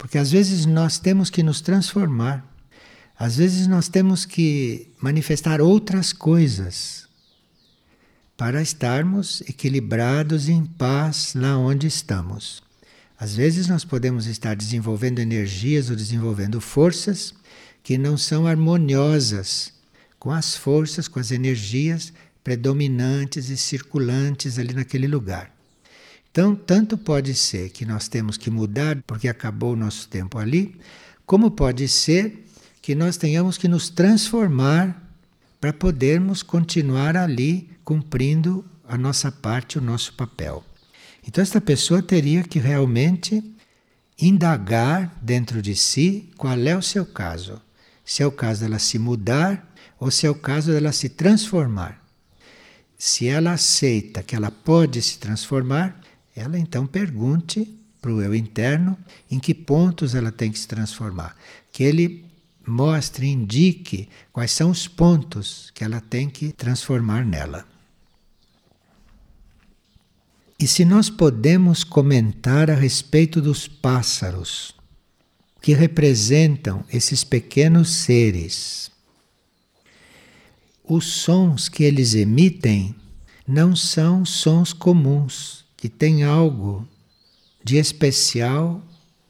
Porque 0.00 0.16
às 0.16 0.30
vezes 0.30 0.64
nós 0.64 0.98
temos 0.98 1.28
que 1.28 1.42
nos 1.42 1.60
transformar, 1.60 2.42
às 3.18 3.36
vezes 3.36 3.66
nós 3.66 3.86
temos 3.86 4.24
que 4.24 4.88
manifestar 4.98 5.60
outras 5.60 6.10
coisas 6.10 7.06
para 8.34 8.62
estarmos 8.62 9.42
equilibrados 9.42 10.48
e 10.48 10.52
em 10.52 10.64
paz 10.64 11.34
lá 11.36 11.58
onde 11.58 11.86
estamos. 11.86 12.62
Às 13.18 13.36
vezes 13.36 13.68
nós 13.68 13.84
podemos 13.84 14.24
estar 14.24 14.56
desenvolvendo 14.56 15.18
energias 15.18 15.90
ou 15.90 15.96
desenvolvendo 15.96 16.62
forças 16.62 17.34
que 17.82 17.98
não 17.98 18.16
são 18.16 18.46
harmoniosas 18.46 19.70
com 20.18 20.30
as 20.30 20.56
forças, 20.56 21.08
com 21.08 21.20
as 21.20 21.30
energias 21.30 22.10
predominantes 22.42 23.50
e 23.50 23.56
circulantes 23.58 24.58
ali 24.58 24.72
naquele 24.72 25.06
lugar. 25.06 25.59
Então, 26.30 26.54
tanto 26.54 26.96
pode 26.96 27.34
ser 27.34 27.70
que 27.70 27.84
nós 27.84 28.06
temos 28.06 28.36
que 28.36 28.50
mudar 28.50 29.02
porque 29.06 29.28
acabou 29.28 29.72
o 29.72 29.76
nosso 29.76 30.08
tempo 30.08 30.38
ali, 30.38 30.78
como 31.26 31.50
pode 31.50 31.88
ser 31.88 32.46
que 32.80 32.94
nós 32.94 33.16
tenhamos 33.16 33.58
que 33.58 33.66
nos 33.66 33.88
transformar 33.88 35.00
para 35.60 35.72
podermos 35.72 36.42
continuar 36.42 37.16
ali 37.16 37.68
cumprindo 37.84 38.64
a 38.86 38.96
nossa 38.96 39.30
parte, 39.30 39.78
o 39.78 39.82
nosso 39.82 40.14
papel. 40.14 40.64
Então, 41.26 41.42
esta 41.42 41.60
pessoa 41.60 42.00
teria 42.02 42.42
que 42.44 42.58
realmente 42.58 43.42
indagar 44.18 45.12
dentro 45.20 45.60
de 45.60 45.74
si 45.74 46.30
qual 46.36 46.58
é 46.58 46.76
o 46.76 46.82
seu 46.82 47.04
caso. 47.04 47.60
se 48.04 48.24
é 48.24 48.26
o 48.26 48.32
caso 48.32 48.62
dela 48.62 48.78
se 48.80 48.98
mudar 48.98 49.72
ou 49.98 50.10
se 50.10 50.26
é 50.26 50.30
o 50.30 50.34
caso 50.34 50.72
dela 50.72 50.90
se 50.90 51.08
transformar. 51.08 52.02
Se 52.98 53.28
ela 53.28 53.52
aceita 53.52 54.22
que 54.22 54.34
ela 54.34 54.50
pode 54.50 55.00
se 55.00 55.18
transformar, 55.18 55.99
ela 56.40 56.58
então 56.58 56.86
pergunte 56.86 57.68
para 58.00 58.12
o 58.12 58.22
eu 58.22 58.34
interno 58.34 58.96
em 59.30 59.38
que 59.38 59.54
pontos 59.54 60.14
ela 60.14 60.32
tem 60.32 60.50
que 60.50 60.58
se 60.58 60.66
transformar. 60.66 61.36
Que 61.70 61.82
ele 61.82 62.24
mostre, 62.66 63.26
indique 63.26 64.08
quais 64.32 64.50
são 64.50 64.70
os 64.70 64.88
pontos 64.88 65.70
que 65.74 65.84
ela 65.84 66.00
tem 66.00 66.28
que 66.30 66.52
transformar 66.52 67.24
nela. 67.24 67.66
E 70.58 70.66
se 70.66 70.84
nós 70.84 71.08
podemos 71.08 71.84
comentar 71.84 72.70
a 72.70 72.74
respeito 72.74 73.40
dos 73.40 73.66
pássaros, 73.66 74.74
que 75.62 75.74
representam 75.74 76.84
esses 76.90 77.24
pequenos 77.24 77.90
seres, 77.90 78.90
os 80.84 81.06
sons 81.06 81.68
que 81.68 81.84
eles 81.84 82.14
emitem 82.14 82.94
não 83.46 83.74
são 83.74 84.24
sons 84.24 84.72
comuns, 84.72 85.59
que 85.80 85.88
têm 85.88 86.24
algo 86.24 86.86
de 87.64 87.78
especial 87.78 88.82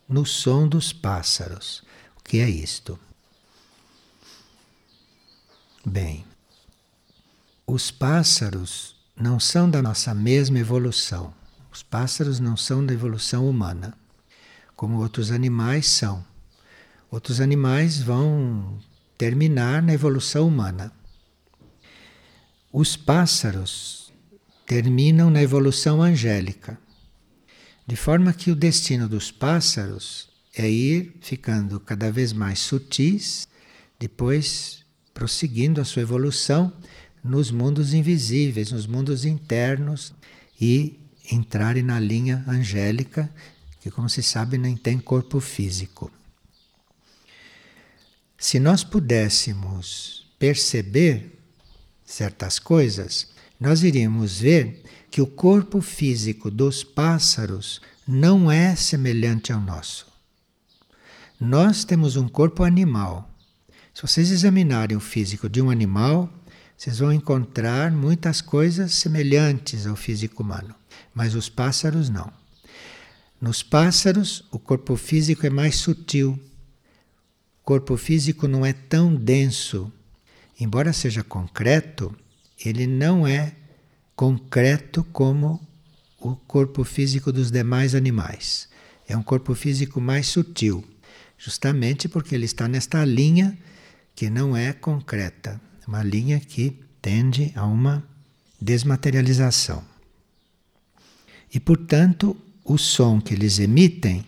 no 0.08 0.26
som 0.26 0.66
dos 0.66 0.92
pássaros. 0.92 1.84
O 2.18 2.24
que 2.24 2.40
é 2.40 2.50
isto? 2.50 2.98
Bem, 5.86 6.24
os 7.64 7.92
pássaros 7.92 8.96
não 9.14 9.38
são 9.38 9.70
da 9.70 9.80
nossa 9.80 10.12
mesma 10.12 10.58
evolução. 10.58 11.32
Os 11.70 11.84
pássaros 11.84 12.40
não 12.40 12.56
são 12.56 12.84
da 12.84 12.92
evolução 12.92 13.48
humana, 13.48 13.96
como 14.74 14.98
outros 14.98 15.30
animais 15.30 15.86
são. 15.88 16.24
Outros 17.12 17.40
animais 17.40 18.02
vão 18.02 18.76
terminar 19.16 19.80
na 19.84 19.92
evolução 19.92 20.48
humana. 20.48 20.92
Os 22.72 22.96
pássaros 22.96 23.99
terminam 24.70 25.30
na 25.30 25.42
evolução 25.42 26.00
angélica. 26.00 26.78
De 27.84 27.96
forma 27.96 28.32
que 28.32 28.52
o 28.52 28.54
destino 28.54 29.08
dos 29.08 29.32
pássaros 29.32 30.28
é 30.54 30.70
ir 30.70 31.16
ficando 31.20 31.80
cada 31.80 32.08
vez 32.08 32.32
mais 32.32 32.60
sutis, 32.60 33.48
depois 33.98 34.84
prosseguindo 35.12 35.80
a 35.80 35.84
sua 35.84 36.02
evolução 36.02 36.72
nos 37.22 37.50
mundos 37.50 37.92
invisíveis, 37.94 38.70
nos 38.70 38.86
mundos 38.86 39.24
internos 39.24 40.14
e 40.60 41.00
entrarem 41.32 41.82
na 41.82 41.98
linha 41.98 42.44
angélica, 42.46 43.28
que, 43.80 43.90
como 43.90 44.08
se 44.08 44.22
sabe, 44.22 44.56
nem 44.56 44.76
tem 44.76 45.00
corpo 45.00 45.40
físico. 45.40 46.12
Se 48.38 48.60
nós 48.60 48.84
pudéssemos 48.84 50.32
perceber 50.38 51.40
certas 52.04 52.60
coisas, 52.60 53.39
nós 53.60 53.82
iríamos 53.82 54.40
ver 54.40 54.82
que 55.10 55.20
o 55.20 55.26
corpo 55.26 55.80
físico 55.80 56.50
dos 56.50 56.82
pássaros 56.82 57.80
não 58.08 58.50
é 58.50 58.74
semelhante 58.74 59.52
ao 59.52 59.60
nosso. 59.60 60.06
Nós 61.38 61.84
temos 61.84 62.16
um 62.16 62.28
corpo 62.28 62.64
animal 62.64 63.30
se 64.00 64.06
vocês 64.06 64.30
examinarem 64.30 64.96
o 64.96 65.00
físico 65.00 65.48
de 65.48 65.60
um 65.60 65.68
animal, 65.68 66.32
vocês 66.76 67.00
vão 67.00 67.12
encontrar 67.12 67.90
muitas 67.90 68.40
coisas 68.40 68.94
semelhantes 68.94 69.86
ao 69.86 69.94
físico 69.94 70.42
humano, 70.42 70.74
mas 71.14 71.34
os 71.34 71.48
pássaros 71.48 72.08
não. 72.08 72.32
Nos 73.40 73.62
pássaros, 73.62 74.42
o 74.50 74.58
corpo 74.58 74.96
físico 74.96 75.46
é 75.46 75.50
mais 75.50 75.76
sutil. 75.76 76.38
O 77.60 77.64
corpo 77.64 77.96
físico 77.96 78.48
não 78.48 78.64
é 78.64 78.72
tão 78.72 79.14
denso. 79.14 79.92
Embora 80.58 80.92
seja 80.92 81.22
concreto, 81.22 82.14
ele 82.64 82.86
não 82.86 83.26
é 83.26 83.54
concreto 84.20 85.02
como 85.14 85.66
o 86.20 86.36
corpo 86.36 86.84
físico 86.84 87.32
dos 87.32 87.50
demais 87.50 87.94
animais. 87.94 88.68
É 89.08 89.16
um 89.16 89.22
corpo 89.22 89.54
físico 89.54 89.98
mais 89.98 90.26
sutil, 90.26 90.84
justamente 91.38 92.06
porque 92.06 92.34
ele 92.34 92.44
está 92.44 92.68
nesta 92.68 93.02
linha 93.02 93.56
que 94.14 94.28
não 94.28 94.54
é 94.54 94.74
concreta, 94.74 95.58
uma 95.88 96.02
linha 96.02 96.38
que 96.38 96.78
tende 97.00 97.50
a 97.56 97.64
uma 97.64 98.06
desmaterialização. 98.60 99.82
E, 101.50 101.58
portanto, 101.58 102.36
o 102.62 102.76
som 102.76 103.22
que 103.22 103.32
eles 103.32 103.58
emitem 103.58 104.22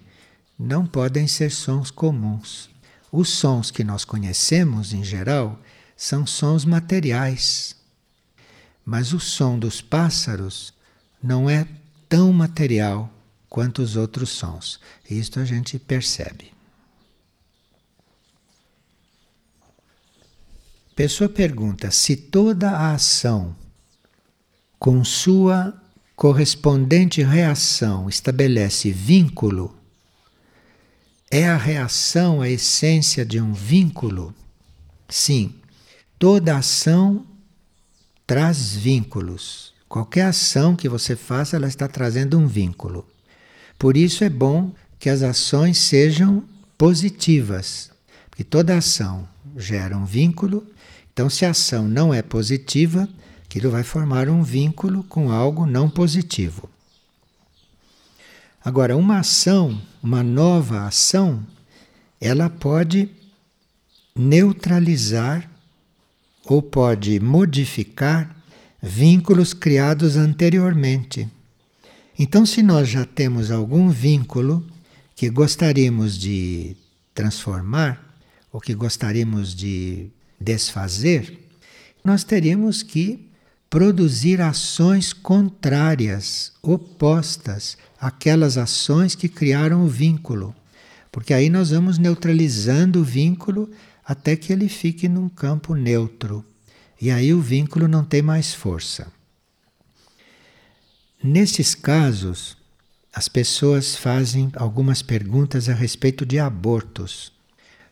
não 0.59 0.87
podem 0.87 1.26
ser 1.26 1.50
sons 1.50 1.90
comuns. 1.90 2.70
Os 3.12 3.28
sons 3.28 3.70
que 3.70 3.85
nós 3.85 4.07
conhecemos, 4.07 4.94
em 4.94 5.05
geral, 5.05 5.61
são 5.94 6.26
sons 6.26 6.64
materiais. 6.64 7.81
Mas 8.84 9.12
o 9.12 9.20
som 9.20 9.58
dos 9.58 9.80
pássaros 9.80 10.72
não 11.22 11.48
é 11.48 11.66
tão 12.08 12.32
material 12.32 13.12
quanto 13.48 13.82
os 13.82 13.96
outros 13.96 14.30
sons. 14.30 14.80
Isto 15.08 15.40
a 15.40 15.44
gente 15.44 15.78
percebe. 15.78 16.52
Pessoa 20.96 21.28
pergunta 21.28 21.90
se 21.90 22.16
toda 22.16 22.70
a 22.70 22.94
ação 22.94 23.56
com 24.78 25.02
sua 25.04 25.80
correspondente 26.14 27.22
reação 27.22 28.08
estabelece 28.08 28.92
vínculo, 28.92 29.76
é 31.30 31.48
a 31.48 31.56
reação 31.56 32.42
a 32.42 32.48
essência 32.48 33.24
de 33.24 33.40
um 33.40 33.54
vínculo? 33.54 34.34
Sim, 35.08 35.54
toda 36.18 36.58
ação 36.58 37.26
traz 38.26 38.74
vínculos. 38.74 39.72
Qualquer 39.88 40.26
ação 40.26 40.74
que 40.74 40.88
você 40.88 41.14
faça, 41.14 41.56
ela 41.56 41.68
está 41.68 41.87
trazendo 41.87 42.38
um 42.38 42.46
vínculo. 42.46 43.06
Por 43.78 43.96
isso 43.96 44.24
é 44.24 44.30
bom 44.30 44.72
que 44.98 45.11
as 45.11 45.22
ações 45.22 45.78
sejam 45.78 46.44
positivas, 46.78 47.90
porque 48.30 48.44
toda 48.44 48.76
ação 48.76 49.28
gera 49.56 49.96
um 49.96 50.04
vínculo 50.04 50.66
então, 51.12 51.28
se 51.28 51.44
a 51.44 51.50
ação 51.50 51.87
não 51.87 52.12
é 52.12 52.22
positiva, 52.22 53.06
aquilo 53.44 53.70
vai 53.70 53.82
formar 53.82 54.30
um 54.30 54.42
vínculo 54.42 55.04
com 55.04 55.30
algo 55.30 55.66
não 55.66 55.88
positivo. 55.88 56.70
Agora, 58.64 58.96
uma 58.96 59.18
ação, 59.18 59.80
uma 60.02 60.22
nova 60.22 60.87
ação, 60.87 61.44
ela 62.18 62.48
pode 62.48 63.11
neutralizar 64.16 65.50
ou 66.46 66.61
pode 66.61 67.20
modificar 67.20 68.37
vínculos 68.83 69.55
criados 69.55 70.16
anteriormente. 70.16 71.28
Então, 72.18 72.44
se 72.44 72.62
nós 72.62 72.88
já 72.88 73.05
temos 73.05 73.50
algum 73.50 73.88
vínculo 73.88 74.66
que 75.14 75.31
gostaríamos 75.31 76.18
de 76.18 76.76
transformar, 77.14 78.12
ou 78.52 78.61
que 78.61 78.74
gostaríamos 78.74 79.55
de 79.55 80.11
desfazer, 80.40 81.38
nós 82.05 82.22
teríamos 82.24 82.83
que 82.83 83.28
produzir 83.70 84.42
ações 84.42 85.14
contrárias, 85.14 86.52
opostas 86.61 87.78
àquelas 87.98 88.59
ações 88.59 89.14
que 89.14 89.28
criaram 89.28 89.85
o 89.85 89.88
vínculo. 89.88 90.55
Porque 91.11 91.33
aí 91.33 91.48
nós 91.48 91.70
vamos 91.70 91.96
neutralizando 91.96 93.00
o 93.00 93.05
vínculo 93.05 93.70
até 94.12 94.37
que 94.37 94.53
ele 94.53 94.68
fique 94.68 95.09
num 95.09 95.29
campo 95.29 95.75
neutro. 95.75 96.44
E 97.01 97.11
aí 97.11 97.33
o 97.33 97.40
vínculo 97.40 97.88
não 97.88 98.05
tem 98.05 98.20
mais 98.20 98.53
força. 98.53 99.11
Nesses 101.25 101.75
casos, 101.75 102.57
as 103.12 103.27
pessoas 103.27 103.96
fazem 103.96 104.53
algumas 104.55 105.01
perguntas 105.01 105.68
a 105.68 105.72
respeito 105.72 106.27
de 106.27 106.38
abortos. 106.38 107.33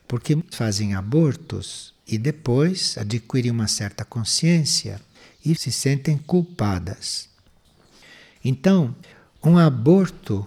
Porque 0.07 0.37
fazem 0.51 0.93
abortos 0.93 1.93
e 2.07 2.19
depois 2.19 2.97
adquirem 2.99 3.49
uma 3.49 3.67
certa 3.67 4.05
consciência 4.05 5.01
e 5.43 5.55
se 5.55 5.71
sentem 5.71 6.19
culpadas. 6.19 7.29
Então, 8.45 8.95
um 9.43 9.57
aborto, 9.57 10.45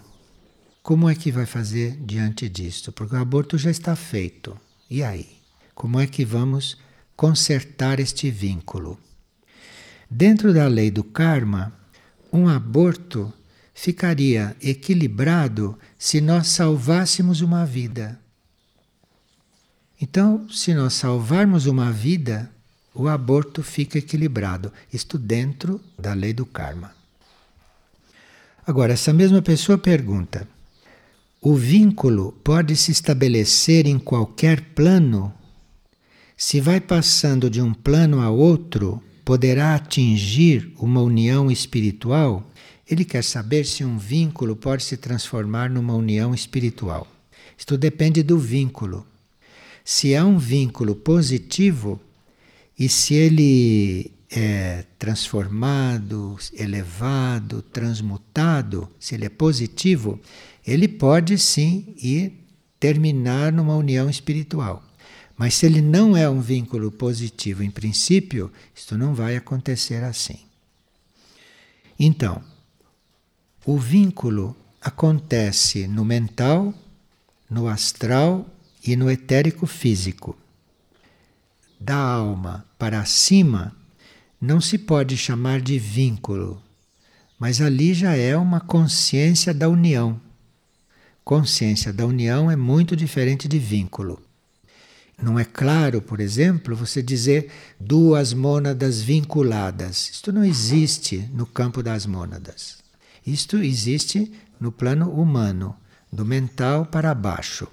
como 0.85 1.11
é 1.11 1.17
que 1.17 1.33
vai 1.33 1.47
fazer 1.47 1.97
diante 1.97 2.49
disto? 2.49 2.93
Porque 2.93 3.17
o 3.17 3.19
aborto 3.19 3.59
já 3.59 3.73
está 3.73 3.97
feito. 3.97 4.57
E 4.89 5.03
aí? 5.03 5.43
Como 5.75 5.99
é 6.01 6.07
que 6.07 6.25
vamos 6.25 6.79
consertar 7.17 7.99
este 8.01 8.31
vínculo? 8.31 8.99
Dentro 10.09 10.55
da 10.55 10.67
lei 10.69 10.91
do 10.91 11.03
karma, 11.03 11.73
um 12.33 12.49
aborto 12.49 13.33
ficaria 13.75 14.57
equilibrado 14.63 15.77
se 15.99 16.21
nós 16.21 16.49
salvássemos 16.49 17.41
uma 17.41 17.67
vida. 17.67 18.19
Então, 20.01 20.49
se 20.49 20.73
nós 20.75 20.95
salvarmos 20.95 21.67
uma 21.67 21.91
vida, 21.91 22.51
o 22.95 23.09
aborto 23.09 23.63
fica 23.63 23.99
equilibrado, 23.99 24.73
isto 24.93 25.19
dentro 25.19 25.81
da 25.99 26.15
lei 26.15 26.33
do 26.33 26.47
karma. 26.47 26.93
Agora, 28.67 28.93
essa 28.93 29.13
mesma 29.13 29.43
pessoa 29.43 29.77
pergunta: 29.77 30.47
o 31.41 31.55
vínculo 31.55 32.33
pode 32.45 32.77
se 32.77 32.93
estabelecer 32.93 33.87
em 33.87 33.99
qualquer 33.99 34.61
plano? 34.75 35.33
Se 36.37 36.61
vai 36.61 36.81
passando 36.81 37.49
de 37.49 37.61
um 37.61 37.73
plano 37.73 38.20
a 38.20 38.29
outro, 38.29 39.03
poderá 39.25 39.75
atingir 39.75 40.73
uma 40.79 41.01
união 41.01 41.51
espiritual? 41.51 42.44
Ele 42.88 43.05
quer 43.05 43.25
saber 43.25 43.64
se 43.64 43.85
um 43.85 43.97
vínculo 43.97 44.55
pode 44.55 44.85
se 44.85 44.97
transformar 44.97 45.70
numa 45.70 45.94
união 45.94 46.35
espiritual. 46.35 47.07
Isto 47.57 47.79
depende 47.79 48.23
do 48.23 48.38
vínculo. 48.38 49.07
Se 49.85 50.14
há 50.14 50.25
um 50.25 50.38
vínculo 50.38 50.94
positivo 50.94 52.01
e 52.79 52.88
se 52.88 53.14
ele 53.14 54.12
é 54.31 54.85
transformado, 54.99 56.37
elevado, 56.53 57.62
transmutado, 57.62 58.88
se 58.99 59.14
ele 59.14 59.27
é 59.27 59.29
positivo, 59.29 60.20
ele 60.66 60.88
pode 60.88 61.38
sim 61.38 61.94
ir 62.03 62.33
terminar 62.81 63.53
numa 63.53 63.77
união 63.77 64.11
espiritual. 64.11 64.83
Mas 65.37 65.55
se 65.55 65.66
ele 65.66 65.81
não 65.81 66.16
é 66.16 66.29
um 66.29 66.40
vínculo 66.40 66.92
positivo 66.92 67.62
em 67.62 67.70
princípio, 67.70 68.53
isto 68.75 68.97
não 68.97 69.14
vai 69.14 69.37
acontecer 69.37 70.05
assim. 70.05 70.38
Então, 71.99 72.42
o 73.66 73.79
vínculo 73.79 74.57
acontece 74.81 75.88
no 75.88 76.05
mental, 76.05 76.75
no 77.49 77.68
astral 77.68 78.47
e 78.87 78.94
no 78.94 79.11
etérico 79.11 79.66
físico. 79.66 80.37
Da 81.81 81.97
alma 81.97 82.64
para 82.79 83.05
cima 83.05 83.75
não 84.40 84.61
se 84.61 84.79
pode 84.79 85.16
chamar 85.16 85.61
de 85.61 85.79
vínculo, 85.79 86.62
mas 87.38 87.61
ali 87.61 87.94
já 87.94 88.16
é 88.16 88.37
uma 88.37 88.61
consciência 88.61 89.53
da 89.53 89.68
união. 89.68 90.20
Consciência 91.25 91.92
da 91.92 92.07
união 92.07 92.51
é 92.51 92.57
muito 92.57 92.94
diferente 92.94 93.49
de 93.49 93.59
vínculo. 93.59 94.24
Não 95.25 95.39
é 95.39 95.45
claro, 95.47 96.03
por 96.03 96.21
exemplo, 96.21 96.77
você 96.77 97.03
dizer 97.03 97.51
duas 97.81 98.35
mônadas 98.35 99.01
vinculadas. 99.01 100.11
Isto 100.11 100.31
não 100.31 100.45
existe 100.45 101.27
no 101.33 101.47
campo 101.47 101.83
das 101.83 102.05
mônadas. 102.05 102.77
Isto 103.27 103.57
existe 103.57 104.31
no 104.61 104.71
plano 104.71 105.11
humano, 105.11 105.75
do 106.13 106.27
mental 106.27 106.85
para 106.85 107.15
baixo. 107.15 107.67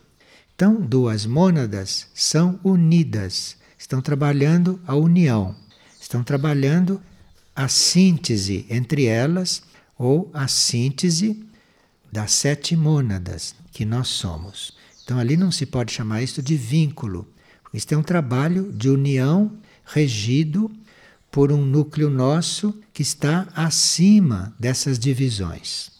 Então, 0.55 0.79
duas 0.79 1.25
mônadas 1.25 2.07
são 2.13 2.57
unidas, 2.63 3.57
estão 3.77 4.01
trabalhando 4.01 4.79
a 4.87 4.95
união, 4.95 5.53
estão 5.99 6.23
trabalhando 6.23 7.01
a 7.53 7.67
síntese 7.67 8.65
entre 8.69 9.07
elas 9.07 9.61
ou 9.97 10.31
a 10.33 10.47
síntese 10.47 11.45
das 12.09 12.31
sete 12.31 12.77
mônadas 12.77 13.53
que 13.73 13.83
nós 13.83 14.07
somos. 14.07 14.71
Então 15.03 15.19
ali 15.19 15.35
não 15.35 15.51
se 15.51 15.65
pode 15.65 15.91
chamar 15.91 16.21
isto 16.21 16.41
de 16.41 16.55
vínculo. 16.55 17.27
Isto 17.73 17.93
é 17.93 17.97
um 17.97 18.03
trabalho 18.03 18.71
de 18.71 18.89
união 18.89 19.51
regido 19.85 20.69
por 21.31 21.51
um 21.51 21.65
núcleo 21.65 22.09
nosso 22.09 22.77
que 22.93 23.01
está 23.01 23.47
acima 23.55 24.53
dessas 24.59 24.99
divisões. 24.99 25.91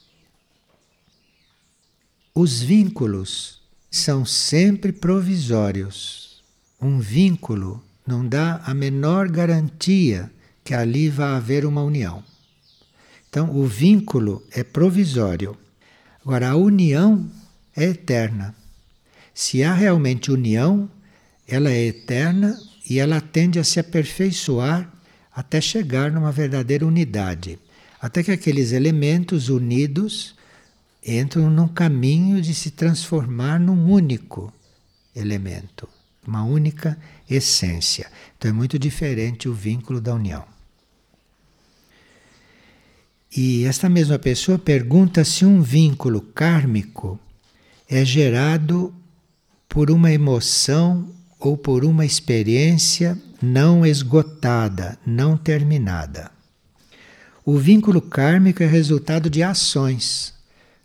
Os 2.36 2.62
vínculos 2.62 3.62
são 3.90 4.26
sempre 4.26 4.92
provisórios. 4.92 6.42
Um 6.82 7.00
vínculo 7.00 7.84
não 8.06 8.28
dá 8.28 8.62
a 8.66 8.74
menor 8.74 9.30
garantia 9.30 10.32
que 10.64 10.74
ali 10.74 11.10
vai 11.10 11.36
haver 11.36 11.66
uma 11.66 11.84
união. 11.84 12.24
Então, 13.30 13.56
o 13.56 13.66
vínculo 13.66 14.44
é 14.52 14.64
provisório. 14.64 15.58
Agora, 16.22 16.50
a 16.50 16.56
união 16.56 17.30
é 17.76 17.86
eterna. 17.86 18.54
Se 19.34 19.64
há 19.64 19.74
realmente 19.74 20.32
união, 20.32 20.90
ela 21.52 21.70
é 21.70 21.88
eterna 21.88 22.58
e 22.90 22.98
ela 22.98 23.20
tende 23.20 23.60
a 23.60 23.64
se 23.64 23.78
aperfeiçoar 23.78 24.90
até 25.36 25.60
chegar 25.60 26.10
numa 26.10 26.32
verdadeira 26.32 26.88
unidade. 26.88 27.60
Até 28.00 28.24
que 28.24 28.32
aqueles 28.32 28.72
elementos 28.72 29.50
unidos 29.50 30.34
entram 31.06 31.50
num 31.50 31.68
caminho 31.68 32.42
de 32.42 32.56
se 32.56 32.72
transformar 32.72 33.60
num 33.60 33.92
único 33.92 34.52
elemento, 35.14 35.90
uma 36.26 36.44
única 36.44 36.98
essência. 37.30 38.10
Então 38.38 38.50
é 38.50 38.54
muito 38.54 38.80
diferente 38.80 39.50
o 39.50 39.54
vínculo 39.54 40.00
da 40.00 40.16
união. 40.16 40.46
E 43.36 43.66
esta 43.66 43.90
mesma 43.90 44.18
pessoa 44.18 44.58
pergunta 44.58 45.26
se 45.26 45.46
um 45.46 45.62
vínculo 45.62 46.22
kármico 46.22 47.20
é 47.90 48.06
gerado 48.06 48.94
por 49.68 49.92
uma 49.92 50.12
emoção 50.12 51.10
ou 51.42 51.58
por 51.58 51.84
uma 51.84 52.06
experiência 52.06 53.18
não 53.42 53.84
esgotada, 53.84 54.98
não 55.06 55.36
terminada. 55.36 56.32
O 57.44 57.58
vínculo 57.58 58.00
kármico 58.00 58.62
é 58.62 58.68
resultado 58.68 59.28
de 59.28 59.42
ações. 59.42 60.36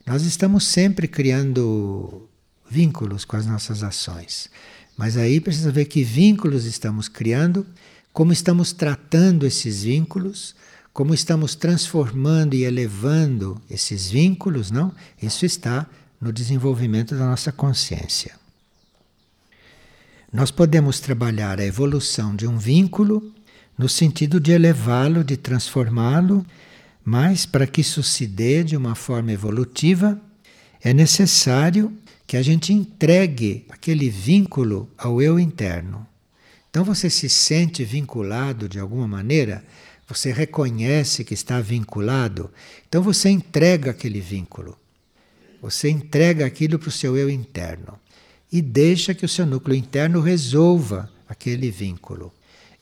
Nós 0.07 0.23
estamos 0.23 0.64
sempre 0.64 1.07
criando 1.07 2.27
vínculos 2.69 3.27
com 3.27 3.37
as 3.37 3.45
nossas 3.45 3.83
ações. 3.83 4.49
Mas 4.97 5.19
aí 5.19 5.38
precisa 5.40 5.71
ver 5.71 5.85
que 5.85 6.03
vínculos 6.03 6.64
estamos 6.64 7.07
criando, 7.07 7.66
como 8.11 8.33
estamos 8.33 8.73
tratando 8.73 9.47
esses 9.47 9.83
vínculos, 9.83 10.57
como 10.90 11.12
estamos 11.12 11.55
transformando 11.55 12.55
e 12.55 12.64
elevando 12.64 13.61
esses 13.69 14.09
vínculos, 14.11 14.71
não? 14.71 14.90
Isso 15.21 15.45
está 15.45 15.87
no 16.19 16.33
desenvolvimento 16.33 17.14
da 17.14 17.27
nossa 17.27 17.53
consciência. 17.53 18.46
Nós 20.37 20.51
podemos 20.51 21.01
trabalhar 21.01 21.59
a 21.59 21.64
evolução 21.64 22.37
de 22.37 22.46
um 22.46 22.59
vínculo 22.59 23.33
no 23.79 23.88
sentido 23.88 24.38
de 24.38 24.53
elevá-lo, 24.53 25.25
de 25.25 25.35
transformá-lo, 25.35 26.44
mas 27.03 27.46
para 27.46 27.66
que 27.66 27.81
isso 27.81 28.03
se 28.03 28.27
dê 28.27 28.62
de 28.62 28.77
uma 28.77 28.94
forma 28.94 29.33
evolutiva, 29.33 30.20
é 30.83 30.92
necessário 30.92 31.90
que 32.27 32.37
a 32.37 32.42
gente 32.42 32.70
entregue 32.70 33.64
aquele 33.70 34.11
vínculo 34.11 34.90
ao 34.99 35.22
eu 35.22 35.40
interno. 35.40 36.07
Então 36.68 36.85
você 36.85 37.09
se 37.09 37.31
sente 37.31 37.83
vinculado 37.83 38.68
de 38.68 38.79
alguma 38.79 39.09
maneira, 39.09 39.64
você 40.07 40.33
reconhece 40.33 41.25
que 41.25 41.33
está 41.33 41.62
vinculado, 41.62 42.51
então 42.87 43.03
você 43.03 43.31
entrega 43.31 43.90
aquele 43.90 44.20
vínculo. 44.20 44.77
Você 45.62 45.88
entrega 45.88 46.44
aquilo 46.44 46.79
para 46.79 46.90
o 46.90 46.92
seu 46.92 47.16
eu 47.16 47.31
interno 47.31 47.99
e 48.51 48.63
deixa 48.63 49.15
que 49.15 49.25
o 49.25 49.29
seu 49.29 49.47
núcleo 49.47 49.77
interno 49.77 50.21
resolva 50.21 51.11
aquele 51.29 51.71
vínculo. 51.71 52.33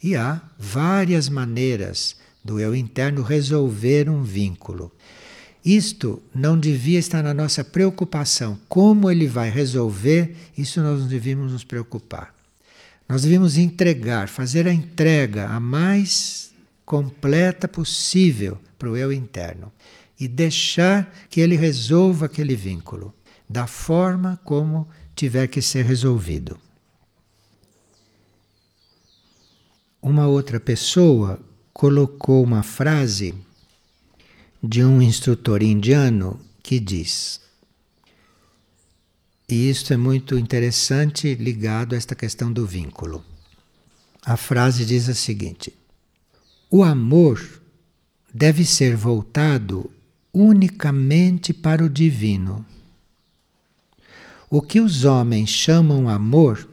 E 0.03 0.15
há 0.15 0.41
várias 0.59 1.29
maneiras 1.29 2.17
do 2.45 2.61
eu 2.61 2.75
interno 2.75 3.23
resolver 3.23 4.09
um 4.11 4.23
vínculo. 4.23 4.93
Isto 5.65 6.23
não 6.35 6.59
devia 6.59 6.99
estar 6.99 7.23
na 7.23 7.33
nossa 7.33 7.65
preocupação. 7.65 8.59
Como 8.69 9.11
ele 9.11 9.27
vai 9.27 9.49
resolver, 9.49 10.37
isso 10.57 10.83
nós 10.83 11.01
não 11.01 11.09
devíamos 11.09 11.53
nos 11.53 11.65
preocupar. 11.65 12.35
Nós 13.09 13.23
devíamos 13.23 13.57
entregar, 13.57 14.29
fazer 14.29 14.69
a 14.69 14.73
entrega 14.73 15.49
a 15.49 15.59
mais 15.59 16.53
completa 16.85 17.67
possível 17.67 18.59
para 18.79 18.91
o 18.91 18.97
eu 18.97 19.11
interno 19.11 19.73
e 20.21 20.29
deixar 20.29 21.13
que 21.31 21.41
ele 21.41 21.57
resolva 21.57 22.27
aquele 22.27 22.55
vínculo 22.55 23.15
da 23.49 23.67
forma 23.67 24.39
como 24.45 24.87
tiver 25.15 25.47
que 25.49 25.63
ser 25.63 25.85
resolvido. 25.85 26.59
Uma 30.03 30.27
outra 30.27 30.61
pessoa 30.61 31.41
colocou 31.73 32.43
uma 32.43 32.63
frase 32.63 33.35
de 34.63 34.85
um 34.85 35.01
instrutor 35.01 35.63
indiano 35.63 36.41
que 36.63 36.79
diz: 36.79 37.41
e 39.49 39.69
isto 39.69 39.93
é 39.93 39.97
muito 39.97 40.39
interessante 40.39 41.35
ligado 41.35 41.95
a 41.95 41.99
esta 41.99 42.15
questão 42.15 42.51
do 42.51 42.67
vínculo. 42.67 43.23
A 44.25 44.37
frase 44.37 44.87
diz 44.87 45.09
a 45.09 45.15
seguinte: 45.15 45.73
O 46.71 46.83
amor 46.83 47.41
deve 48.33 48.65
ser 48.65 48.97
voltado 48.97 49.91
unicamente 50.33 51.53
para 51.53 51.85
o 51.85 51.91
divino. 51.91 52.65
O 54.57 54.63
que 54.63 54.79
os 54.79 55.05
homens 55.05 55.51
chamam 55.51 56.09
amor 56.09 56.69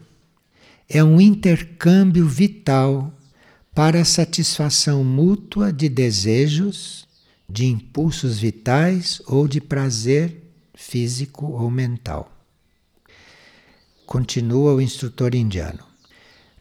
é 0.87 1.03
um 1.03 1.19
intercâmbio 1.19 2.27
vital 2.27 3.11
para 3.73 4.01
a 4.01 4.05
satisfação 4.05 5.03
mútua 5.03 5.73
de 5.73 5.89
desejos, 5.89 7.07
de 7.49 7.65
impulsos 7.65 8.37
vitais 8.37 9.19
ou 9.25 9.47
de 9.47 9.59
prazer 9.59 10.43
físico 10.75 11.47
ou 11.47 11.71
mental. 11.71 12.31
Continua 14.05 14.75
o 14.75 14.79
instrutor 14.79 15.33
indiano. 15.33 15.83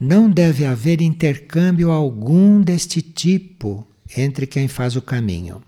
Não 0.01 0.31
deve 0.31 0.65
haver 0.65 1.03
intercâmbio 1.03 1.91
algum 1.91 2.63
deste 2.63 3.03
tipo 3.03 3.87
entre 4.17 4.47
quem 4.47 4.69
faz 4.69 4.97
o 4.97 5.03
caminho 5.03 5.63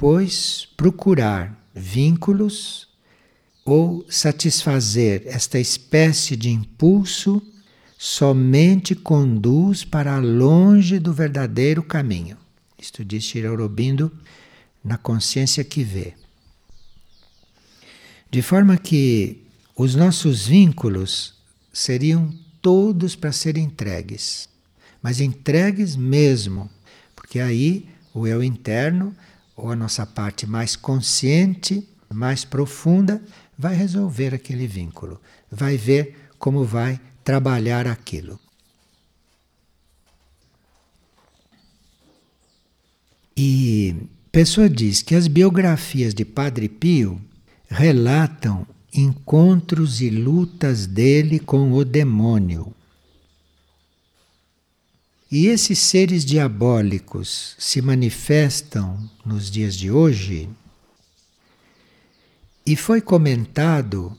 pois, 0.00 0.66
procurar 0.78 1.62
vínculos 1.74 2.88
ou 3.64 4.04
satisfazer 4.08 5.22
esta 5.26 5.58
espécie 5.58 6.36
de 6.36 6.50
impulso 6.50 7.42
somente 7.98 8.94
conduz 8.94 9.84
para 9.84 10.18
longe 10.18 10.98
do 10.98 11.12
verdadeiro 11.12 11.82
caminho. 11.82 12.36
Isto 12.78 13.04
diz 13.04 13.24
Shri 13.24 13.46
Aurobindo 13.46 14.10
na 14.82 14.96
consciência 14.96 15.62
que 15.62 15.84
vê. 15.84 16.14
De 18.30 18.40
forma 18.40 18.78
que 18.78 19.44
os 19.76 19.94
nossos 19.94 20.46
vínculos 20.46 21.34
seriam 21.72 22.32
todos 22.62 23.14
para 23.14 23.32
serem 23.32 23.64
entregues, 23.64 24.48
mas 25.02 25.20
entregues 25.20 25.96
mesmo, 25.96 26.70
porque 27.14 27.40
aí 27.40 27.88
o 28.14 28.26
eu 28.26 28.42
interno, 28.42 29.14
ou 29.56 29.70
a 29.70 29.76
nossa 29.76 30.06
parte 30.06 30.46
mais 30.46 30.74
consciente, 30.74 31.86
mais 32.12 32.44
profunda, 32.44 33.22
vai 33.60 33.74
resolver 33.74 34.34
aquele 34.34 34.66
vínculo, 34.66 35.20
vai 35.50 35.76
ver 35.76 36.30
como 36.38 36.64
vai 36.64 36.98
trabalhar 37.22 37.86
aquilo. 37.86 38.40
E 43.36 43.94
Pessoa 44.32 44.66
diz 44.66 45.02
que 45.02 45.14
as 45.14 45.26
biografias 45.26 46.14
de 46.14 46.24
Padre 46.24 46.70
Pio 46.70 47.20
relatam 47.68 48.66
encontros 48.94 50.00
e 50.00 50.08
lutas 50.08 50.86
dele 50.86 51.38
com 51.38 51.70
o 51.72 51.84
demônio. 51.84 52.74
E 55.30 55.48
esses 55.48 55.78
seres 55.78 56.24
diabólicos 56.24 57.54
se 57.58 57.82
manifestam 57.82 58.98
nos 59.22 59.50
dias 59.50 59.76
de 59.76 59.90
hoje. 59.90 60.48
E 62.64 62.76
foi 62.76 63.00
comentado 63.00 64.16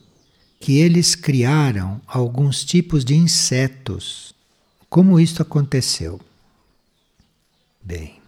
que 0.62 0.78
eles 0.78 1.14
criaram 1.14 2.00
alguns 2.06 2.64
tipos 2.64 3.04
de 3.04 3.14
insetos. 3.16 4.32
Como 4.88 5.18
isto 5.18 5.42
aconteceu? 5.42 6.20
Bem, 7.82 8.20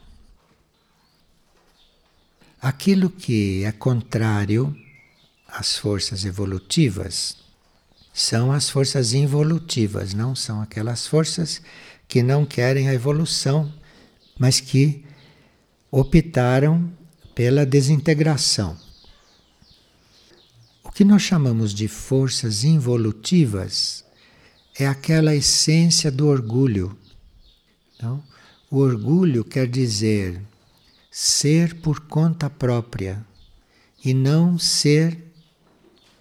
aquilo 2.60 3.08
que 3.08 3.62
é 3.62 3.70
contrário 3.70 4.76
às 5.46 5.76
forças 5.76 6.24
evolutivas 6.24 7.36
são 8.12 8.50
as 8.50 8.68
forças 8.68 9.12
involutivas, 9.12 10.12
não 10.12 10.34
são 10.34 10.60
aquelas 10.60 11.06
forças 11.06 11.62
que 12.08 12.22
não 12.22 12.44
querem 12.44 12.88
a 12.88 12.94
evolução, 12.94 13.72
mas 14.36 14.58
que 14.58 15.04
optaram 15.90 16.92
pela 17.32 17.64
desintegração 17.64 18.83
que 20.94 21.04
nós 21.04 21.22
chamamos 21.22 21.74
de 21.74 21.88
forças 21.88 22.62
involutivas 22.62 24.04
é 24.78 24.86
aquela 24.86 25.34
essência 25.34 26.08
do 26.10 26.28
orgulho. 26.28 26.96
Então, 27.96 28.22
o 28.70 28.78
orgulho 28.78 29.44
quer 29.44 29.66
dizer 29.66 30.40
ser 31.10 31.74
por 31.80 32.00
conta 32.00 32.48
própria 32.48 33.26
e 34.04 34.14
não 34.14 34.56
ser 34.56 35.18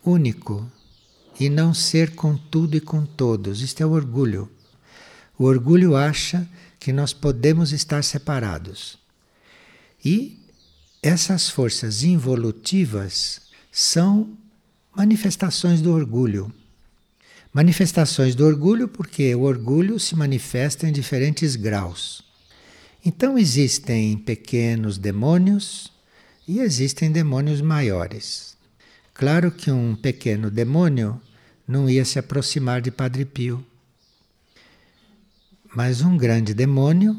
único 0.03 0.69
e 1.39 1.49
não 1.49 1.73
ser 1.73 2.15
com 2.15 2.35
tudo 2.35 2.75
e 2.75 2.81
com 2.81 3.05
todos. 3.05 3.61
Isto 3.61 3.81
é 3.81 3.85
o 3.85 3.91
orgulho. 3.91 4.49
O 5.37 5.45
orgulho 5.45 5.95
acha 5.95 6.47
que 6.79 6.91
nós 6.91 7.13
podemos 7.13 7.71
estar 7.71 8.03
separados. 8.03 8.97
E 10.03 10.39
essas 11.01 11.49
forças 11.49 12.03
involutivas 12.03 13.41
são 13.71 14.37
manifestações 14.95 15.81
do 15.81 15.91
orgulho. 15.91 16.53
Manifestações 17.51 18.35
do 18.35 18.45
orgulho 18.45 18.87
porque 18.87 19.33
o 19.33 19.41
orgulho 19.41 19.99
se 19.99 20.15
manifesta 20.15 20.87
em 20.87 20.91
diferentes 20.91 21.55
graus. 21.55 22.23
Então 23.05 23.37
existem 23.37 24.17
pequenos 24.17 24.97
demônios 24.97 25.91
e 26.47 26.59
existem 26.59 27.11
demônios 27.11 27.61
maiores. 27.61 28.55
Claro 29.13 29.51
que 29.51 29.69
um 29.71 29.95
pequeno 29.95 30.49
demônio 30.49 31.19
não 31.67 31.89
ia 31.89 32.05
se 32.05 32.17
aproximar 32.19 32.81
de 32.81 32.91
Padre 32.91 33.25
Pio. 33.25 33.65
Mas 35.75 36.01
um 36.01 36.17
grande 36.17 36.53
demônio, 36.53 37.15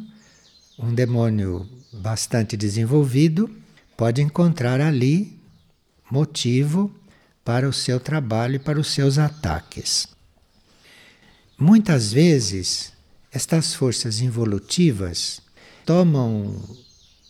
um 0.79 0.95
demônio 0.95 1.69
bastante 1.93 2.57
desenvolvido, 2.57 3.51
pode 3.97 4.23
encontrar 4.23 4.81
ali 4.81 5.39
motivo 6.11 6.95
para 7.45 7.69
o 7.69 7.73
seu 7.73 8.01
trabalho 8.01 8.57
e 8.57 8.59
para 8.59 8.81
os 8.81 8.89
seus 8.89 9.19
ataques. 9.19 10.09
Muitas 11.59 12.13
vezes, 12.13 12.93
estas 13.31 13.75
forças 13.75 14.21
involutivas 14.21 15.43
tomam 15.85 16.59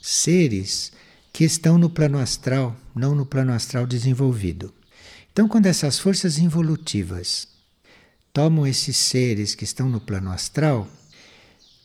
seres 0.01 0.93
que 1.33 1.45
estão 1.45 1.77
no 1.77 1.91
plano 1.91 2.19
astral, 2.19 2.77
não 2.95 3.15
no 3.15 3.27
plano 3.27 3.53
astral 3.53 3.87
desenvolvido. 3.87 4.73
Então, 5.33 5.49
quando 5.49 5.67
essas 5.67 5.99
forças 5.99 6.39
involutivas 6.39 7.49
tomam 8.33 8.67
esses 8.67 8.97
seres 8.97 9.55
que 9.55 9.65
estão 9.65 9.89
no 9.89 10.01
plano 10.01 10.31
astral, 10.31 10.89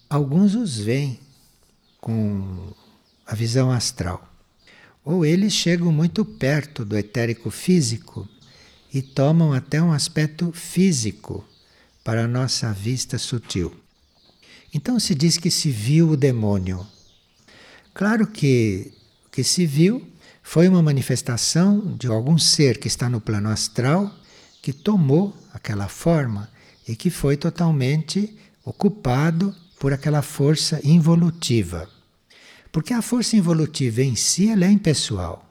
alguns 0.07 0.53
os 0.53 0.77
veem 0.77 1.19
com 1.99 2.73
a 3.25 3.33
visão 3.33 3.71
astral 3.71 4.28
ou 5.09 5.25
eles 5.25 5.53
chegam 5.53 5.91
muito 5.91 6.23
perto 6.23 6.85
do 6.85 6.95
etérico 6.95 7.49
físico 7.49 8.29
e 8.93 9.01
tomam 9.01 9.53
até 9.53 9.81
um 9.81 9.91
aspecto 9.91 10.51
físico 10.51 11.43
para 12.03 12.25
a 12.25 12.27
nossa 12.27 12.71
vista 12.71 13.17
sutil. 13.17 13.73
Então 14.71 14.99
se 14.99 15.15
diz 15.15 15.35
que 15.35 15.49
se 15.49 15.71
viu 15.71 16.11
o 16.11 16.15
demônio. 16.15 16.85
Claro 17.91 18.27
que 18.27 18.93
o 19.25 19.29
que 19.31 19.43
se 19.43 19.65
viu 19.65 20.07
foi 20.43 20.67
uma 20.67 20.83
manifestação 20.83 21.95
de 21.97 22.05
algum 22.05 22.37
ser 22.37 22.77
que 22.77 22.87
está 22.87 23.09
no 23.09 23.19
plano 23.19 23.49
astral 23.49 24.13
que 24.61 24.71
tomou 24.71 25.35
aquela 25.51 25.87
forma 25.87 26.47
e 26.87 26.95
que 26.95 27.09
foi 27.09 27.35
totalmente 27.35 28.37
ocupado 28.63 29.55
por 29.79 29.91
aquela 29.91 30.21
força 30.21 30.79
involutiva. 30.83 31.89
Porque 32.71 32.93
a 32.93 33.01
força 33.01 33.35
involutiva 33.35 34.01
em 34.01 34.15
si 34.15 34.49
ela 34.49 34.65
é 34.65 34.71
impessoal. 34.71 35.45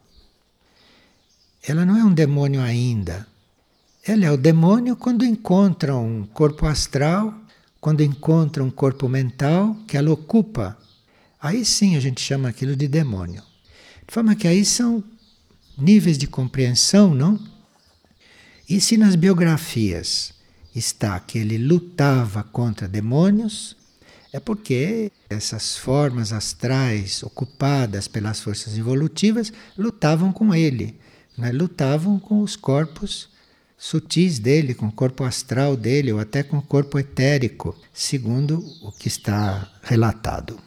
Ela 1.63 1.85
não 1.85 1.97
é 1.97 2.05
um 2.05 2.13
demônio 2.13 2.61
ainda. 2.61 3.27
Ela 4.05 4.27
é 4.27 4.31
o 4.31 4.37
demônio 4.37 4.97
quando 4.97 5.25
encontra 5.25 5.97
um 5.97 6.25
corpo 6.25 6.67
astral, 6.67 7.35
quando 7.81 8.03
encontra 8.03 8.63
um 8.63 8.71
corpo 8.71 9.09
mental 9.09 9.77
que 9.87 9.97
ela 9.97 10.11
ocupa. 10.11 10.79
Aí 11.41 11.65
sim 11.65 11.97
a 11.97 12.01
gente 12.01 12.21
chama 12.21 12.49
aquilo 12.49 12.75
de 12.75 12.89
demônio. 12.89 13.43
De 14.07 14.15
forma 14.15 14.35
que 14.35 14.49
aí 14.49 14.65
são 14.65 15.05
níveis 15.77 16.17
de 16.17 16.27
compreensão, 16.27 17.15
não? 17.15 17.39
E 18.69 18.81
se 18.81 18.97
nas 18.97 19.15
biografias 19.15 20.33
está 20.75 21.19
que 21.21 21.39
ele 21.39 21.59
lutava 21.59 22.43
contra 22.43 22.89
demônios, 22.89 23.77
é 24.33 24.39
porque 24.39 25.11
essas 25.29 25.77
formas 25.77 26.33
astrais 26.33 27.23
ocupadas 27.23 28.07
pelas 28.07 28.41
forças 28.41 28.77
evolutivas 28.77 29.53
lutavam 29.77 30.33
com 30.33 30.55
ele, 30.55 30.99
né? 31.37 31.51
lutavam 31.51 32.19
com 32.19 32.43
os 32.43 32.57
corpos 32.57 33.31
sutis 33.79 34.39
dele, 34.39 34.75
com 34.75 34.87
o 34.87 34.93
corpo 34.93 35.25
astral 35.25 35.77
dele, 35.77 36.13
ou 36.13 36.19
até 36.19 36.43
com 36.43 36.59
o 36.59 36.63
corpo 36.63 36.99
etérico, 36.99 37.77
segundo 37.93 38.59
o 38.83 38.91
que 38.91 39.07
está 39.07 39.71
relatado. 39.83 40.59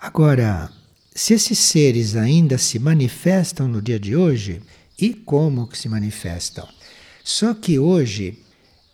Agora, 0.00 0.70
se 1.14 1.34
esses 1.34 1.58
seres 1.58 2.16
ainda 2.16 2.58
se 2.58 2.78
manifestam 2.78 3.68
no 3.68 3.80
dia 3.80 4.00
de 4.00 4.16
hoje, 4.16 4.60
e 4.98 5.14
como 5.14 5.68
que 5.68 5.78
se 5.78 5.88
manifestam? 5.88 6.68
Só 7.22 7.54
que 7.54 7.78
hoje 7.78 8.38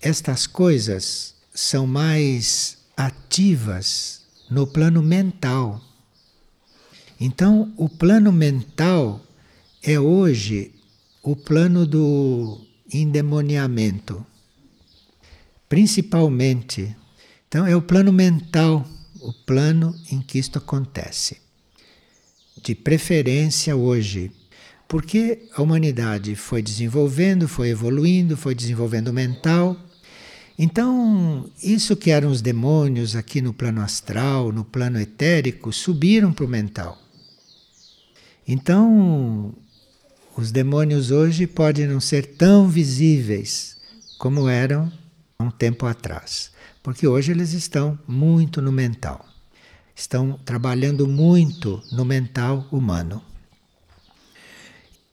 estas 0.01 0.47
coisas 0.47 1.35
são 1.61 1.89
mais 1.89 2.79
ativas 2.97 4.23
no 4.49 4.65
plano 4.65 5.03
mental. 5.03 5.83
Então, 7.19 7.75
o 7.77 7.89
plano 7.89 8.31
mental 8.31 9.21
é 9.83 9.99
hoje 9.99 10.71
o 11.21 11.35
plano 11.35 11.85
do 11.85 12.61
endemoniamento. 12.95 14.25
Principalmente. 15.69 16.97
Então, 17.49 17.67
é 17.67 17.75
o 17.75 17.83
plano 17.83 18.13
mental, 18.13 18.87
o 19.21 19.33
plano 19.33 19.93
em 20.13 20.23
que 20.23 20.39
isto 20.39 20.59
acontece. 20.59 21.39
De 22.63 22.73
preferência 22.73 23.75
hoje. 23.75 24.31
Porque 24.87 25.49
a 25.53 25.61
humanidade 25.61 26.37
foi 26.37 26.63
desenvolvendo, 26.63 27.49
foi 27.49 27.71
evoluindo, 27.71 28.37
foi 28.37 28.55
desenvolvendo 28.55 29.09
o 29.09 29.13
mental 29.13 29.77
então, 30.59 31.49
isso 31.63 31.95
que 31.95 32.11
eram 32.11 32.33
os 32.33 32.43
demônios 32.43 33.15
aqui 33.15 33.41
no 33.41 33.55
plano 33.55 33.81
astral, 33.81 34.51
no 34.51 34.65
plano 34.65 35.01
etérico, 35.01 35.73
subiram 35.73 36.33
para 36.33 36.45
o 36.45 36.49
mental. 36.49 36.99
Então, 38.47 39.55
os 40.37 40.51
demônios 40.51 41.13
hoje 41.13 41.47
podem 41.47 41.87
não 41.87 42.01
ser 42.01 42.27
tão 42.37 42.69
visíveis 42.69 43.77
como 44.19 44.49
eram 44.49 44.91
um 45.39 45.49
tempo 45.49 45.87
atrás, 45.87 46.51
porque 46.83 47.07
hoje 47.07 47.31
eles 47.31 47.53
estão 47.53 47.97
muito 48.07 48.61
no 48.61 48.73
mental. 48.73 49.25
Estão 49.95 50.41
trabalhando 50.45 51.07
muito 51.07 51.81
no 51.93 52.05
mental 52.05 52.67
humano. 52.73 53.23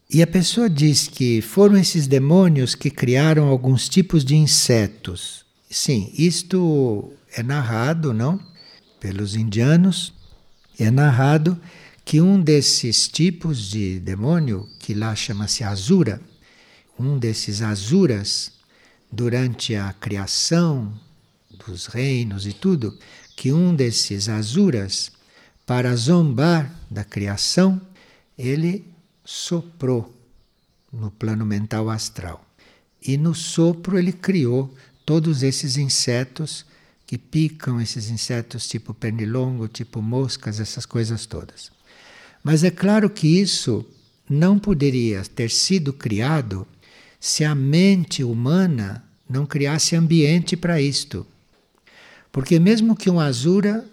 E 0.10 0.22
a 0.22 0.28
pessoa 0.28 0.70
diz 0.70 1.08
que 1.08 1.42
foram 1.42 1.76
esses 1.78 2.06
demônios 2.06 2.76
que 2.76 2.92
criaram 2.92 3.48
alguns 3.48 3.90
tipos 3.90 4.24
de 4.24 4.36
insetos. 4.36 5.44
Sim, 5.70 6.12
isto 6.16 7.12
é 7.34 7.42
narrado, 7.42 8.14
não? 8.14 8.40
Pelos 9.00 9.36
indianos. 9.36 10.14
É 10.78 10.92
narrado 10.92 11.60
que 12.04 12.22
um 12.22 12.40
desses 12.40 13.08
tipos 13.08 13.70
de 13.70 14.00
demônio, 14.00 14.70
que 14.80 14.94
lá 14.94 15.16
chama-se 15.16 15.64
Azura, 15.64 16.22
um 17.00 17.18
desses 17.18 17.64
Azuras, 17.64 18.52
durante 19.12 19.76
a 19.76 19.92
criação 19.94 20.94
dos 21.66 21.88
reinos 21.88 22.46
e 22.46 22.54
tudo, 22.54 22.98
que 23.36 23.52
um 23.52 23.74
desses 23.74 24.30
Azuras, 24.30 25.12
para 25.66 25.96
zombar 25.96 26.72
da 26.92 27.04
criação, 27.04 27.82
ele 28.38 28.95
soprou 29.26 30.16
no 30.94 31.10
plano 31.10 31.46
mental 31.46 31.90
astral. 31.90 32.46
E 33.02 33.18
no 33.18 33.34
sopro 33.34 33.98
ele 33.98 34.14
criou 34.14 34.74
todos 35.06 35.44
esses 35.44 35.76
insetos 35.78 36.66
que 37.06 37.18
picam, 37.18 37.82
esses 37.82 38.10
insetos 38.10 38.68
tipo 38.68 38.94
pernilongo, 38.94 39.68
tipo 39.68 40.02
moscas, 40.02 40.60
essas 40.60 40.86
coisas 40.86 41.26
todas. 41.26 41.72
Mas 42.44 42.64
é 42.64 42.72
claro 42.72 43.10
que 43.10 43.28
isso 43.28 43.86
não 44.30 44.58
poderia 44.58 45.24
ter 45.24 45.52
sido 45.52 45.92
criado 45.92 46.68
se 47.20 47.44
a 47.44 47.54
mente 47.54 48.24
humana 48.24 49.04
não 49.30 49.46
criasse 49.46 49.96
ambiente 49.96 50.56
para 50.56 50.82
isto. 50.82 51.26
Porque 52.32 52.60
mesmo 52.60 52.96
que 52.96 53.10
um 53.10 53.20
azura 53.20 53.86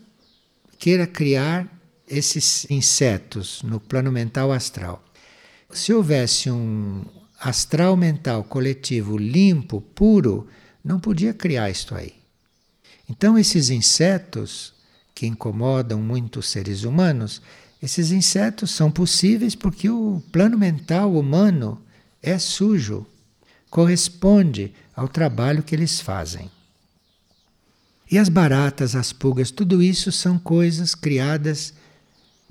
queira 0.78 1.06
criar 1.06 1.66
esses 2.08 2.66
insetos 2.70 3.62
no 3.62 3.78
plano 3.78 4.10
mental 4.10 4.52
astral, 4.52 5.02
se 5.72 5.92
houvesse 5.92 6.50
um 6.50 7.04
astral 7.40 7.96
mental 7.96 8.44
coletivo 8.44 9.16
limpo, 9.16 9.80
puro, 9.80 10.46
não 10.84 11.00
podia 11.00 11.34
criar 11.34 11.70
isto 11.70 11.94
aí. 11.94 12.14
Então, 13.08 13.38
esses 13.38 13.68
insetos 13.68 14.72
que 15.14 15.26
incomodam 15.26 16.00
muito 16.00 16.40
os 16.40 16.48
seres 16.48 16.84
humanos, 16.84 17.42
esses 17.82 18.12
insetos 18.12 18.70
são 18.70 18.90
possíveis 18.90 19.54
porque 19.54 19.90
o 19.90 20.22
plano 20.30 20.56
mental 20.56 21.12
humano 21.14 21.80
é 22.22 22.38
sujo, 22.38 23.06
corresponde 23.68 24.72
ao 24.94 25.08
trabalho 25.08 25.62
que 25.62 25.74
eles 25.74 26.00
fazem. 26.00 26.50
E 28.10 28.18
as 28.18 28.28
baratas, 28.28 28.94
as 28.94 29.12
pulgas, 29.12 29.50
tudo 29.50 29.82
isso 29.82 30.12
são 30.12 30.38
coisas 30.38 30.94
criadas 30.94 31.72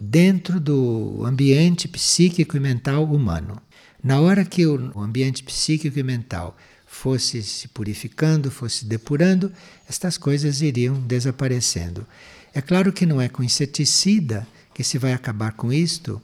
dentro 0.03 0.59
do 0.59 1.23
ambiente 1.23 1.87
psíquico 1.87 2.57
e 2.57 2.59
mental 2.59 3.03
humano. 3.03 3.61
Na 4.03 4.19
hora 4.19 4.43
que 4.43 4.65
o 4.65 4.99
ambiente 4.99 5.43
psíquico 5.43 5.99
e 5.99 6.01
mental 6.01 6.57
fosse 6.87 7.43
se 7.43 7.67
purificando, 7.67 8.49
fosse 8.49 8.83
depurando, 8.83 9.51
estas 9.87 10.17
coisas 10.17 10.59
iriam 10.59 10.99
desaparecendo. 11.01 12.05
É 12.51 12.61
claro 12.61 12.91
que 12.91 13.05
não 13.05 13.21
é 13.21 13.29
com 13.29 13.43
inseticida 13.43 14.47
que 14.73 14.83
se 14.83 14.97
vai 14.97 15.13
acabar 15.13 15.51
com 15.51 15.71
isto, 15.71 16.19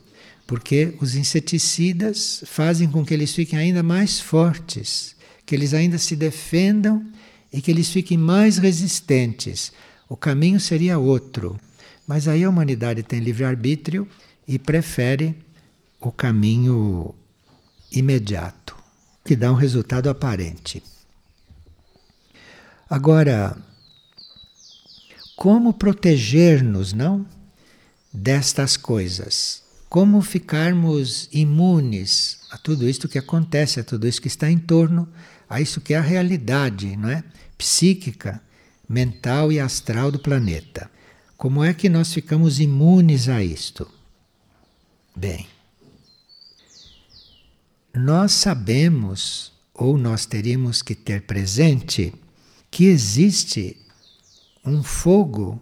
porque 0.47 0.95
os 0.99 1.13
inseticidas 1.15 2.43
fazem 2.47 2.89
com 2.89 3.05
que 3.05 3.13
eles 3.13 3.35
fiquem 3.35 3.59
ainda 3.59 3.83
mais 3.83 4.19
fortes, 4.19 5.15
que 5.45 5.53
eles 5.53 5.75
ainda 5.75 5.99
se 5.99 6.15
defendam 6.15 7.05
e 7.53 7.61
que 7.61 7.69
eles 7.69 7.89
fiquem 7.89 8.17
mais 8.17 8.57
resistentes. 8.57 9.71
O 10.09 10.17
caminho 10.17 10.59
seria 10.59 10.97
outro. 10.97 11.59
Mas 12.07 12.25
aí 12.25 12.45
a 12.45 12.49
humanidade 12.49 13.03
tem 13.03 13.19
livre-arbítrio 13.19 14.07
e 14.47 14.57
prefere 14.57 15.35
o 15.99 16.09
caminho 16.09 17.13
imediato, 17.91 18.77
que 19.25 19.35
dá 19.35 19.51
um 19.51 19.55
resultado 19.55 20.09
aparente. 20.09 20.81
Agora, 22.89 23.57
como 25.35 25.73
proteger-nos, 25.73 26.93
não? 26.93 27.25
Destas 28.13 28.77
coisas. 28.77 29.61
Como 29.89 30.21
ficarmos 30.21 31.27
imunes 31.33 32.39
a 32.49 32.57
tudo 32.57 32.87
isto 32.87 33.09
que 33.09 33.17
acontece, 33.17 33.81
a 33.81 33.83
tudo 33.83 34.07
isso 34.07 34.21
que 34.21 34.27
está 34.29 34.49
em 34.49 34.57
torno, 34.57 35.07
a 35.49 35.59
isso 35.59 35.81
que 35.81 35.93
é 35.93 35.97
a 35.97 36.01
realidade, 36.01 36.95
não 36.95 37.09
é? 37.09 37.23
Psíquica, 37.57 38.41
mental 38.87 39.51
e 39.51 39.59
astral 39.59 40.09
do 40.09 40.19
planeta. 40.19 40.89
Como 41.37 41.63
é 41.63 41.71
que 41.71 41.87
nós 41.87 42.11
ficamos 42.11 42.59
imunes 42.59 43.29
a 43.29 43.43
isto? 43.43 43.87
Bem, 45.15 45.47
nós 47.93 48.31
sabemos, 48.31 49.51
ou 49.71 49.99
nós 49.99 50.25
teríamos 50.25 50.81
que 50.81 50.95
ter 50.95 51.21
presente, 51.21 52.11
que 52.71 52.85
existe 52.85 53.77
um 54.65 54.81
fogo, 54.81 55.61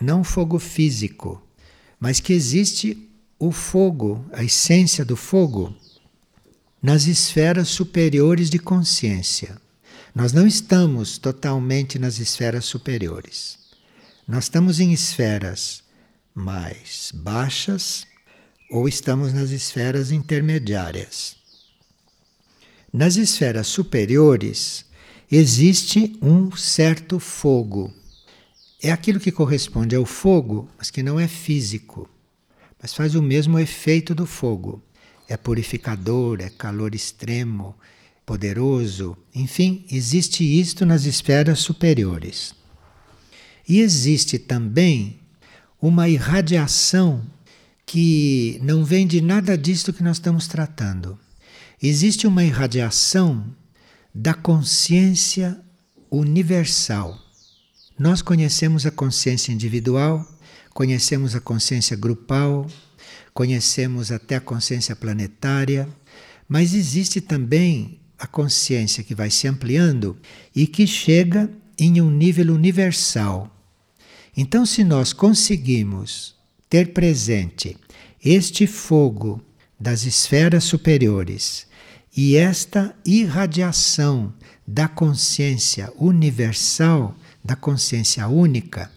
não 0.00 0.24
fogo 0.24 0.58
físico, 0.58 1.42
mas 2.00 2.18
que 2.18 2.32
existe 2.32 3.06
o 3.38 3.52
fogo, 3.52 4.24
a 4.32 4.42
essência 4.42 5.04
do 5.04 5.14
fogo, 5.14 5.74
nas 6.80 7.06
esferas 7.06 7.68
superiores 7.68 8.48
de 8.48 8.58
consciência. 8.58 9.60
Nós 10.14 10.32
não 10.32 10.46
estamos 10.46 11.18
totalmente 11.18 11.98
nas 11.98 12.18
esferas 12.18 12.64
superiores. 12.64 13.65
Nós 14.28 14.46
estamos 14.46 14.80
em 14.80 14.92
esferas 14.92 15.84
mais 16.34 17.12
baixas 17.14 18.04
ou 18.68 18.88
estamos 18.88 19.32
nas 19.32 19.50
esferas 19.50 20.10
intermediárias. 20.10 21.36
Nas 22.92 23.14
esferas 23.14 23.68
superiores 23.68 24.84
existe 25.30 26.18
um 26.20 26.50
certo 26.56 27.20
fogo. 27.20 27.94
É 28.82 28.90
aquilo 28.90 29.20
que 29.20 29.30
corresponde 29.30 29.94
ao 29.94 30.04
fogo, 30.04 30.68
mas 30.76 30.90
que 30.90 31.04
não 31.04 31.20
é 31.20 31.28
físico, 31.28 32.10
mas 32.82 32.92
faz 32.92 33.14
o 33.14 33.22
mesmo 33.22 33.60
efeito 33.60 34.12
do 34.12 34.26
fogo. 34.26 34.82
É 35.28 35.36
purificador, 35.36 36.40
é 36.40 36.50
calor 36.50 36.96
extremo, 36.96 37.76
poderoso, 38.24 39.16
enfim, 39.32 39.86
existe 39.88 40.42
isto 40.42 40.84
nas 40.84 41.04
esferas 41.04 41.60
superiores. 41.60 42.65
E 43.68 43.80
existe 43.80 44.38
também 44.38 45.18
uma 45.80 46.08
irradiação 46.08 47.24
que 47.84 48.60
não 48.62 48.84
vem 48.84 49.06
de 49.06 49.20
nada 49.20 49.56
disto 49.56 49.92
que 49.92 50.02
nós 50.02 50.16
estamos 50.16 50.46
tratando. 50.46 51.18
Existe 51.82 52.26
uma 52.26 52.44
irradiação 52.44 53.44
da 54.14 54.34
consciência 54.34 55.60
universal. 56.10 57.18
Nós 57.98 58.22
conhecemos 58.22 58.86
a 58.86 58.90
consciência 58.90 59.52
individual, 59.52 60.26
conhecemos 60.72 61.34
a 61.34 61.40
consciência 61.40 61.96
grupal, 61.96 62.66
conhecemos 63.34 64.10
até 64.10 64.36
a 64.36 64.40
consciência 64.40 64.96
planetária, 64.96 65.88
mas 66.48 66.74
existe 66.74 67.20
também 67.20 68.00
a 68.18 68.26
consciência 68.26 69.04
que 69.04 69.14
vai 69.14 69.30
se 69.30 69.46
ampliando 69.46 70.16
e 70.54 70.66
que 70.66 70.86
chega 70.86 71.50
em 71.78 72.00
um 72.00 72.10
nível 72.10 72.54
universal 72.54 73.55
então, 74.36 74.66
se 74.66 74.84
nós 74.84 75.14
conseguimos 75.14 76.34
ter 76.68 76.92
presente 76.92 77.76
este 78.22 78.66
fogo 78.66 79.40
das 79.80 80.04
esferas 80.04 80.64
superiores 80.64 81.66
e 82.14 82.36
esta 82.36 82.94
irradiação 83.04 84.34
da 84.66 84.88
consciência 84.88 85.90
universal, 85.96 87.16
da 87.42 87.56
consciência 87.56 88.28
única, 88.28 88.90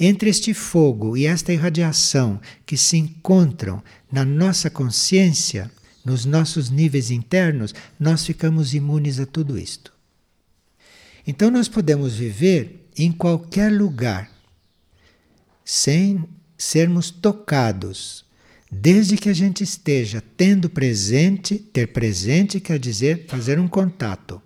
entre 0.00 0.30
este 0.30 0.54
fogo 0.54 1.16
e 1.16 1.26
esta 1.26 1.52
irradiação 1.52 2.40
que 2.64 2.76
se 2.76 2.96
encontram 2.96 3.82
na 4.10 4.24
nossa 4.24 4.70
consciência, 4.70 5.70
nos 6.02 6.24
nossos 6.24 6.70
níveis 6.70 7.10
internos, 7.10 7.74
nós 8.00 8.24
ficamos 8.24 8.72
imunes 8.72 9.18
a 9.20 9.26
tudo 9.26 9.58
isto. 9.58 9.92
Então, 11.26 11.50
nós 11.50 11.68
podemos 11.68 12.14
viver 12.14 12.88
em 12.96 13.12
qualquer 13.12 13.70
lugar 13.70 14.37
sem 15.70 16.26
sermos 16.56 17.10
tocados. 17.10 18.24
Desde 18.72 19.18
que 19.18 19.28
a 19.28 19.34
gente 19.34 19.62
esteja 19.62 20.22
tendo 20.34 20.70
presente, 20.70 21.58
ter 21.58 21.88
presente 21.88 22.58
quer 22.58 22.78
dizer 22.78 23.26
fazer 23.28 23.58
um 23.58 23.68
contato. 23.68 24.40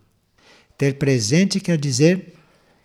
Ter 0.77 0.95
presente 0.95 1.61
quer 1.61 1.79
dizer 1.79 2.35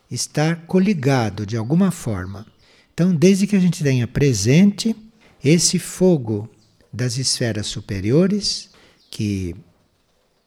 estar 0.10 0.68
coligado 0.68 1.48
de 1.48 1.58
alguma 1.58 1.90
forma. 1.90 2.46
Então, 2.94 3.14
desde 3.14 3.48
que 3.48 3.56
a 3.56 3.60
gente 3.60 3.84
tenha 3.84 4.08
presente 4.08 4.96
esse 5.44 5.80
fogo 5.80 6.48
das 6.94 7.18
esferas 7.18 7.66
superiores, 7.66 8.70
que 9.10 9.56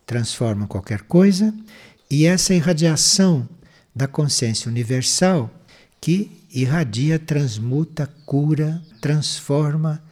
transformam 0.06 0.68
qualquer 0.68 1.02
coisa, 1.02 1.52
e 2.08 2.24
essa 2.24 2.54
irradiação 2.54 3.48
da 3.92 4.06
consciência 4.06 4.70
universal 4.70 5.52
que 6.00 6.44
irradia, 6.50 7.18
transmuta, 7.18 8.06
cura, 8.24 8.82
transforma 9.00 10.02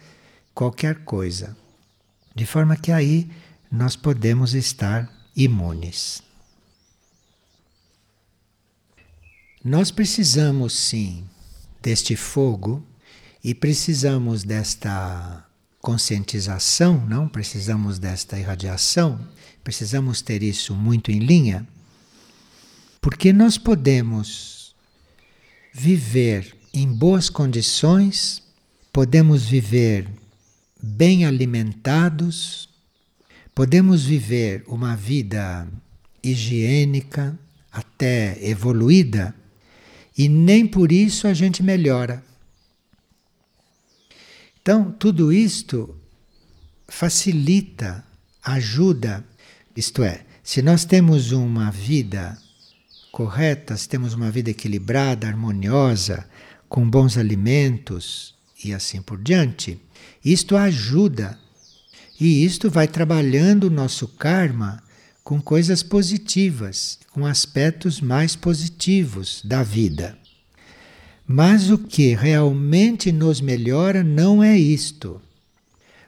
qualquer 0.54 1.04
coisa. 1.04 1.56
De 2.34 2.44
forma 2.44 2.76
que 2.76 2.92
aí 2.92 3.30
nós 3.70 3.96
podemos 3.96 4.54
estar 4.54 5.10
imunes. 5.34 6.22
Nós 9.64 9.90
precisamos 9.90 10.72
sim 10.72 11.24
deste 11.82 12.16
fogo 12.16 12.84
e 13.42 13.54
precisamos 13.54 14.44
desta 14.44 15.44
conscientização, 15.80 17.04
não? 17.06 17.28
Precisamos 17.28 17.98
desta 17.98 18.38
irradiação, 18.38 19.20
precisamos 19.64 20.22
ter 20.22 20.42
isso 20.42 20.74
muito 20.74 21.10
em 21.10 21.18
linha, 21.18 21.66
porque 23.00 23.32
nós 23.32 23.58
podemos 23.58 24.57
viver 25.72 26.56
em 26.72 26.86
boas 26.86 27.30
condições, 27.30 28.42
podemos 28.92 29.46
viver 29.46 30.08
bem 30.82 31.24
alimentados, 31.24 32.68
podemos 33.54 34.04
viver 34.04 34.64
uma 34.66 34.96
vida 34.96 35.68
higiênica, 36.22 37.38
até 37.72 38.38
evoluída, 38.44 39.34
e 40.16 40.28
nem 40.28 40.66
por 40.66 40.90
isso 40.90 41.26
a 41.26 41.34
gente 41.34 41.62
melhora. 41.62 42.24
Então, 44.60 44.90
tudo 44.90 45.32
isto 45.32 45.96
facilita, 46.86 48.04
ajuda, 48.42 49.24
isto 49.76 50.02
é, 50.02 50.24
se 50.42 50.60
nós 50.62 50.84
temos 50.84 51.32
uma 51.32 51.70
vida 51.70 52.36
correta, 53.10 53.76
se 53.76 53.88
temos 53.88 54.14
uma 54.14 54.30
vida 54.30 54.50
equilibrada, 54.50 55.26
harmoniosa, 55.26 56.28
com 56.68 56.88
bons 56.88 57.16
alimentos 57.16 58.34
e 58.62 58.72
assim 58.72 59.00
por 59.00 59.18
diante, 59.20 59.80
isto 60.24 60.56
ajuda. 60.56 61.38
E 62.20 62.44
isto 62.44 62.68
vai 62.68 62.88
trabalhando 62.88 63.64
o 63.64 63.70
nosso 63.70 64.08
karma 64.08 64.82
com 65.22 65.40
coisas 65.40 65.82
positivas, 65.82 66.98
com 67.12 67.24
aspectos 67.24 68.00
mais 68.00 68.34
positivos 68.34 69.42
da 69.44 69.62
vida. 69.62 70.18
Mas 71.26 71.70
o 71.70 71.78
que 71.78 72.14
realmente 72.14 73.12
nos 73.12 73.40
melhora 73.40 74.02
não 74.02 74.42
é 74.42 74.58
isto. 74.58 75.20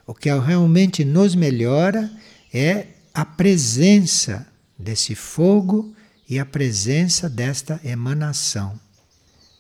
O 0.07 0.15
que 0.15 0.33
realmente 0.33 1.05
nos 1.05 1.35
melhora 1.35 2.11
é 2.53 2.87
a 3.15 3.25
presença 3.25 4.47
desse 4.79 5.15
fogo 5.15 5.95
e 6.31 6.39
a 6.39 6.47
presença 6.47 7.29
desta 7.29 7.81
emanação 7.85 8.81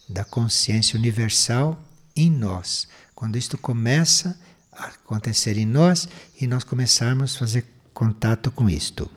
da 0.08 0.24
consciência 0.24 0.98
universal 0.98 1.78
em 2.16 2.30
nós. 2.30 2.88
Quando 3.14 3.36
isto 3.36 3.58
começa 3.58 4.38
a 4.72 4.86
acontecer 4.86 5.58
em 5.58 5.66
nós 5.66 6.08
e 6.40 6.46
nós 6.46 6.64
começarmos 6.64 7.34
a 7.34 7.38
fazer 7.40 7.66
contato 7.92 8.50
com 8.50 8.70
isto. 8.70 9.10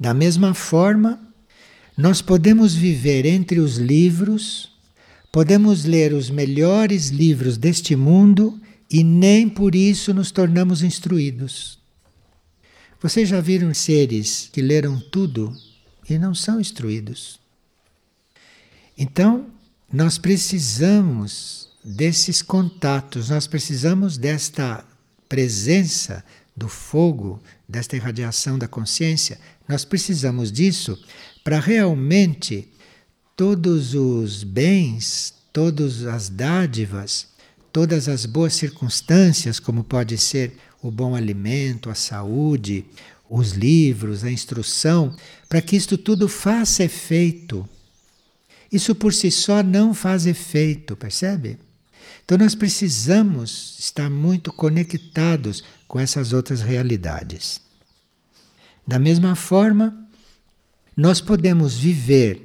Da 0.00 0.14
mesma 0.14 0.54
forma, 0.54 1.20
nós 1.98 2.22
podemos 2.22 2.74
viver 2.74 3.26
entre 3.26 3.58
os 3.58 3.76
livros 3.76 4.74
Podemos 5.36 5.84
ler 5.84 6.14
os 6.14 6.30
melhores 6.30 7.08
livros 7.10 7.58
deste 7.58 7.94
mundo 7.94 8.58
e 8.90 9.04
nem 9.04 9.46
por 9.46 9.74
isso 9.74 10.14
nos 10.14 10.30
tornamos 10.30 10.82
instruídos. 10.82 11.78
Vocês 13.02 13.28
já 13.28 13.38
viram 13.38 13.74
seres 13.74 14.48
que 14.50 14.62
leram 14.62 14.98
tudo 14.98 15.54
e 16.08 16.18
não 16.18 16.34
são 16.34 16.60
instruídos? 16.60 17.40
Então, 18.96 19.46
nós 19.92 20.18
precisamos 20.18 21.68
desses 21.84 22.42
contatos, 22.42 23.30
nós 23.30 23.46
precisamos 23.46 24.18
desta 24.18 24.84
presença 25.28 26.24
do 26.56 26.68
fogo, 26.68 27.40
desta 27.68 27.96
irradiação 27.96 28.58
da 28.58 28.66
consciência, 28.66 29.38
nós 29.68 29.84
precisamos 29.84 30.50
disso 30.50 30.98
para 31.44 31.60
realmente 31.60 32.68
todos 33.36 33.94
os 33.94 34.42
bens, 34.42 35.34
todas 35.52 36.04
as 36.04 36.28
dádivas, 36.28 37.28
todas 37.72 38.08
as 38.08 38.24
boas 38.24 38.54
circunstâncias, 38.54 39.60
como 39.60 39.84
pode 39.84 40.16
ser 40.16 40.56
o 40.82 40.90
bom 40.90 41.14
alimento, 41.14 41.90
a 41.90 41.94
saúde, 41.94 42.86
os 43.28 43.52
livros, 43.52 44.24
a 44.24 44.30
instrução, 44.30 45.14
para 45.48 45.62
que 45.62 45.76
isto 45.76 45.96
tudo 45.96 46.28
faça 46.28 46.84
efeito. 46.84 47.68
Isso 48.70 48.94
por 48.94 49.12
si 49.12 49.30
só 49.30 49.62
não 49.62 49.94
faz 49.94 50.26
efeito, 50.26 50.96
percebe? 50.96 51.58
Então 52.24 52.36
nós 52.36 52.54
precisamos 52.54 53.76
estar 53.78 54.10
muito 54.10 54.52
conectados 54.52 55.62
com 55.86 56.00
essas 56.00 56.32
outras 56.32 56.60
realidades. 56.60 57.60
Da 58.86 58.98
mesma 58.98 59.36
forma, 59.36 59.96
nós 60.96 61.20
podemos 61.20 61.76
viver 61.76 62.42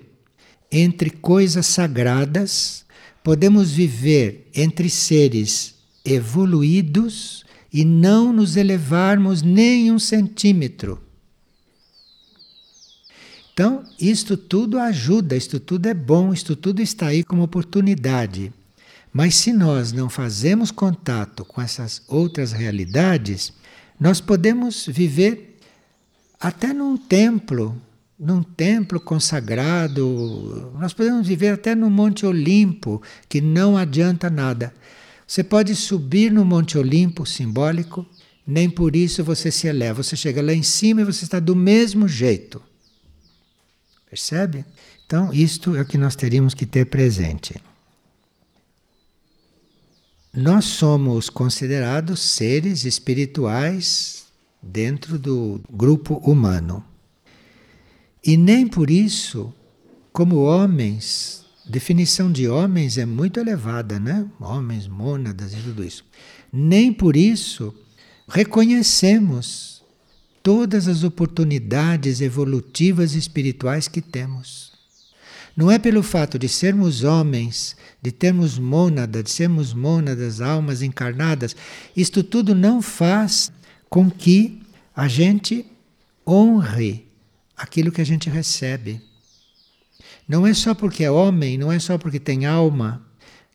entre 0.72 1.10
coisas 1.10 1.66
sagradas, 1.66 2.86
podemos 3.24 3.72
viver 3.72 4.50
entre 4.54 4.90
seres 4.90 5.76
evoluídos 6.06 7.44
e 7.74 7.84
não 7.86 8.34
nos 8.34 8.56
elevarmos 8.58 9.42
nem 9.42 9.92
um 9.92 10.00
centímetro. 10.00 11.02
Então, 13.54 13.84
isto 14.00 14.38
tudo 14.38 14.80
ajuda, 14.80 15.36
isto 15.36 15.60
tudo 15.60 15.88
é 15.88 15.94
bom, 15.94 16.34
isto 16.34 16.56
tudo 16.56 16.82
está 16.82 17.08
aí 17.08 17.24
como 17.24 17.44
oportunidade. 17.44 18.52
Mas 19.12 19.36
se 19.36 19.52
nós 19.52 19.92
não 19.92 20.10
fazemos 20.10 20.72
contato 20.72 21.44
com 21.44 21.62
essas 21.62 22.02
outras 22.08 22.52
realidades, 22.54 23.52
nós 24.00 24.22
podemos 24.22 24.86
viver 24.88 25.60
até 26.40 26.74
num 26.74 26.98
templo 26.98 27.80
num 28.22 28.44
templo 28.44 29.00
consagrado, 29.00 30.72
nós 30.80 30.94
podemos 30.94 31.28
viver 31.28 31.56
até 31.56 31.74
no 31.74 31.90
Monte 31.90 32.24
Olimpo, 32.24 33.02
que 33.28 33.42
não 33.42 33.76
adianta 33.76 34.30
nada. 34.30 34.72
Você 35.26 35.44
pode 35.44 35.76
subir 35.76 36.32
no 36.32 36.46
Monte 36.46 36.78
Olimpo 36.78 37.26
simbólico, 37.26 38.06
nem 38.46 38.70
por 38.70 38.96
isso 38.96 39.24
você 39.24 39.50
se 39.50 39.66
eleva. 39.66 40.04
Você 40.04 40.16
chega 40.16 40.40
lá 40.40 40.54
em 40.54 40.62
cima 40.62 41.02
e 41.02 41.06
você 41.06 41.24
está 41.24 41.40
do 41.40 41.56
mesmo 41.56 42.08
jeito. 42.08 42.62
Percebe? 44.12 44.66
Então, 45.06 45.34
isto 45.34 45.74
é 45.74 45.80
o 45.80 45.86
que 45.86 45.98
nós 45.98 46.18
teríamos 46.18 46.54
que 46.54 46.66
ter 46.66 46.86
presente. 46.88 47.56
Nós 50.34 50.66
somos 50.66 51.30
considerados 51.30 52.20
seres 52.20 52.84
espirituais 52.84 54.26
dentro 54.62 55.18
do 55.18 55.62
grupo 55.72 56.16
humano. 56.16 56.84
E 58.22 58.36
nem 58.36 58.68
por 58.68 58.92
isso, 58.92 59.54
como 60.12 60.44
homens, 60.44 61.46
definição 61.66 62.30
de 62.30 62.50
homens 62.50 62.98
é 62.98 63.06
muito 63.06 63.40
elevada, 63.40 63.98
né? 63.98 64.30
Homens, 64.42 64.90
mônadas 64.90 65.54
e 65.54 65.58
tudo 65.62 65.86
isso. 65.86 66.04
Nem 66.52 66.92
por 66.92 67.16
isso 67.16 67.74
reconhecemos 68.28 69.71
todas 70.44 70.88
as 70.88 71.04
oportunidades 71.04 72.22
evolutivas 72.22 73.14
espirituais 73.14 73.88
que 73.88 74.02
temos. 74.02 74.72
Não 75.56 75.70
é 75.70 75.78
pelo 75.78 76.02
fato 76.02 76.40
de 76.40 76.48
sermos 76.48 77.04
homens, 77.04 77.76
de 78.02 78.12
termos 78.12 78.58
mônada, 78.58 79.22
de 79.22 79.30
sermos 79.30 79.74
mônadas, 79.74 80.40
almas 80.40 80.82
encarnadas, 80.82 81.56
isto 81.96 82.24
tudo 82.24 82.56
não 82.56 82.82
faz 82.82 83.52
com 83.90 84.10
que 84.10 84.62
a 84.96 85.08
gente 85.08 85.66
honre 86.26 87.06
aquilo 87.56 87.92
que 87.92 88.02
a 88.02 88.06
gente 88.06 88.30
recebe. 88.30 89.02
Não 90.28 90.48
é 90.48 90.54
só 90.54 90.74
porque 90.74 91.04
é 91.04 91.12
homem, 91.12 91.58
não 91.58 91.72
é 91.72 91.80
só 91.80 91.98
porque 91.98 92.20
tem 92.20 92.46
alma 92.46 93.06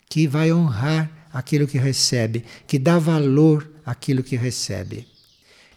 que 0.08 0.28
vai 0.28 0.52
honrar 0.52 1.10
aquilo 1.32 1.66
que 1.66 1.78
recebe, 1.78 2.44
que 2.66 2.78
dá 2.78 2.98
valor 2.98 3.70
àquilo 3.84 4.22
que 4.22 4.36
recebe. 4.36 5.06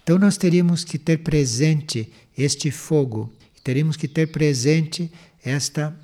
Então 0.10 0.18
nós 0.18 0.38
teríamos 0.38 0.84
que 0.84 0.97
ter 0.97 1.20
presente 1.20 2.12
este 2.36 2.72
fogo, 2.72 3.32
teríamos 3.64 3.95
que 3.95 4.07
ter 4.07 4.26
presente 4.32 5.12
esta 5.45 5.95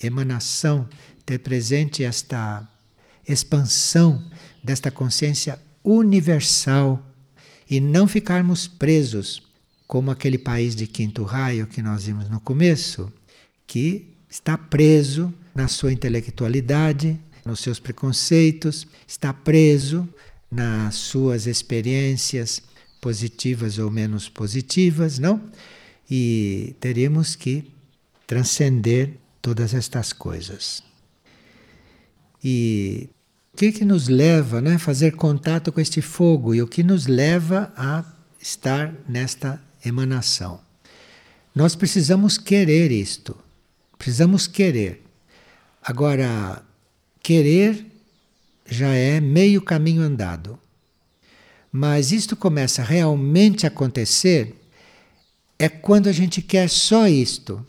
emanação, 0.00 0.88
ter 1.26 1.40
presente 1.40 2.04
esta 2.04 2.70
expansão 3.28 4.24
desta 4.62 4.92
consciência 4.92 5.58
universal 5.82 7.04
e 7.68 7.80
não 7.80 8.06
ficarmos 8.06 8.68
presos 8.68 9.42
como 9.88 10.12
aquele 10.12 10.38
país 10.38 10.76
de 10.76 10.86
quinto 10.86 11.24
raio 11.24 11.66
que 11.66 11.82
nós 11.82 12.04
vimos 12.04 12.30
no 12.30 12.38
começo, 12.38 13.12
que 13.66 14.14
está 14.30 14.56
preso 14.56 15.34
na 15.52 15.66
sua 15.66 15.92
intelectualidade, 15.92 17.18
nos 17.44 17.58
seus 17.58 17.80
preconceitos, 17.80 18.86
está 19.04 19.32
preso 19.32 20.08
nas 20.48 20.94
suas 20.94 21.48
experiências 21.48 22.62
positivas 23.00 23.78
ou 23.78 23.90
menos 23.90 24.28
positivas, 24.28 25.18
não? 25.18 25.40
E 26.10 26.74
teríamos 26.80 27.36
que 27.36 27.70
transcender 28.26 29.14
todas 29.40 29.74
estas 29.74 30.12
coisas. 30.12 30.82
E 32.42 33.08
o 33.52 33.56
que, 33.56 33.72
que 33.72 33.84
nos 33.84 34.08
leva 34.08 34.60
né, 34.60 34.74
a 34.74 34.78
fazer 34.78 35.16
contato 35.16 35.72
com 35.72 35.80
este 35.80 36.00
fogo 36.00 36.54
e 36.54 36.62
o 36.62 36.66
que 36.66 36.82
nos 36.82 37.06
leva 37.06 37.72
a 37.76 38.04
estar 38.40 38.94
nesta 39.08 39.60
emanação? 39.84 40.60
Nós 41.54 41.74
precisamos 41.74 42.38
querer 42.38 42.92
isto. 42.92 43.36
Precisamos 43.98 44.46
querer. 44.46 45.02
Agora, 45.82 46.62
querer 47.20 47.84
já 48.66 48.88
é 48.88 49.20
meio 49.20 49.60
caminho 49.62 50.02
andado. 50.02 50.58
Mas 51.70 52.12
isto 52.12 52.34
começa 52.34 52.82
realmente 52.82 53.66
a 53.66 53.68
acontecer 53.68 54.54
é 55.58 55.68
quando 55.68 56.08
a 56.08 56.12
gente 56.12 56.40
quer 56.40 56.68
só 56.68 57.06
isto. 57.08 57.64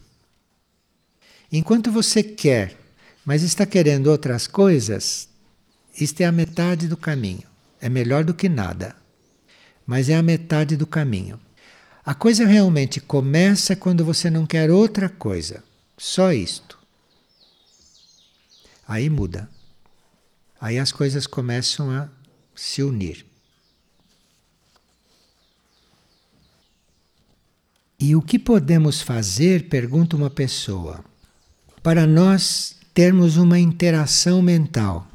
Enquanto 1.52 1.92
você 1.92 2.22
quer, 2.22 2.78
mas 3.26 3.42
está 3.44 3.66
querendo 3.66 4.08
outras 4.08 4.46
coisas, 4.48 5.28
isto 6.00 6.22
é 6.22 6.26
a 6.26 6.32
metade 6.32 6.88
do 6.88 6.96
caminho. 6.96 7.44
É 7.82 7.90
melhor 7.90 8.24
do 8.24 8.34
que 8.34 8.48
nada, 8.48 8.96
mas 9.86 10.10
é 10.10 10.16
a 10.16 10.22
metade 10.22 10.76
do 10.76 10.86
caminho. 10.86 11.40
A 12.06 12.14
coisa 12.14 12.46
realmente 12.46 13.00
começa 13.00 13.76
quando 13.76 14.04
você 14.04 14.30
não 14.30 14.46
quer 14.46 14.70
outra 14.70 15.10
coisa, 15.10 15.64
só 15.98 16.32
isto. 16.34 16.78
Aí 18.88 19.10
muda. 19.10 19.50
Aí 20.60 20.78
as 20.78 20.92
coisas 20.92 21.26
começam 21.26 21.92
a 21.92 22.10
se 22.56 22.84
unir. 22.84 23.29
E 28.00 28.16
o 28.16 28.22
que 28.22 28.40
podemos 28.40 29.02
fazer, 29.02 29.68
pergunta 29.68 30.16
uma 30.16 30.30
pessoa, 30.30 31.04
para 31.84 32.08
nós 32.08 32.78
termos 32.94 33.36
uma 33.36 33.60
interação 33.60 34.42
mental 34.42 35.06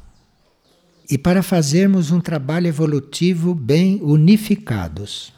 e 1.09 1.17
para 1.17 1.41
fazermos 1.41 2.11
um 2.11 2.21
trabalho 2.21 2.67
evolutivo 2.67 3.55
bem 3.55 3.99
unificados? 4.03 5.33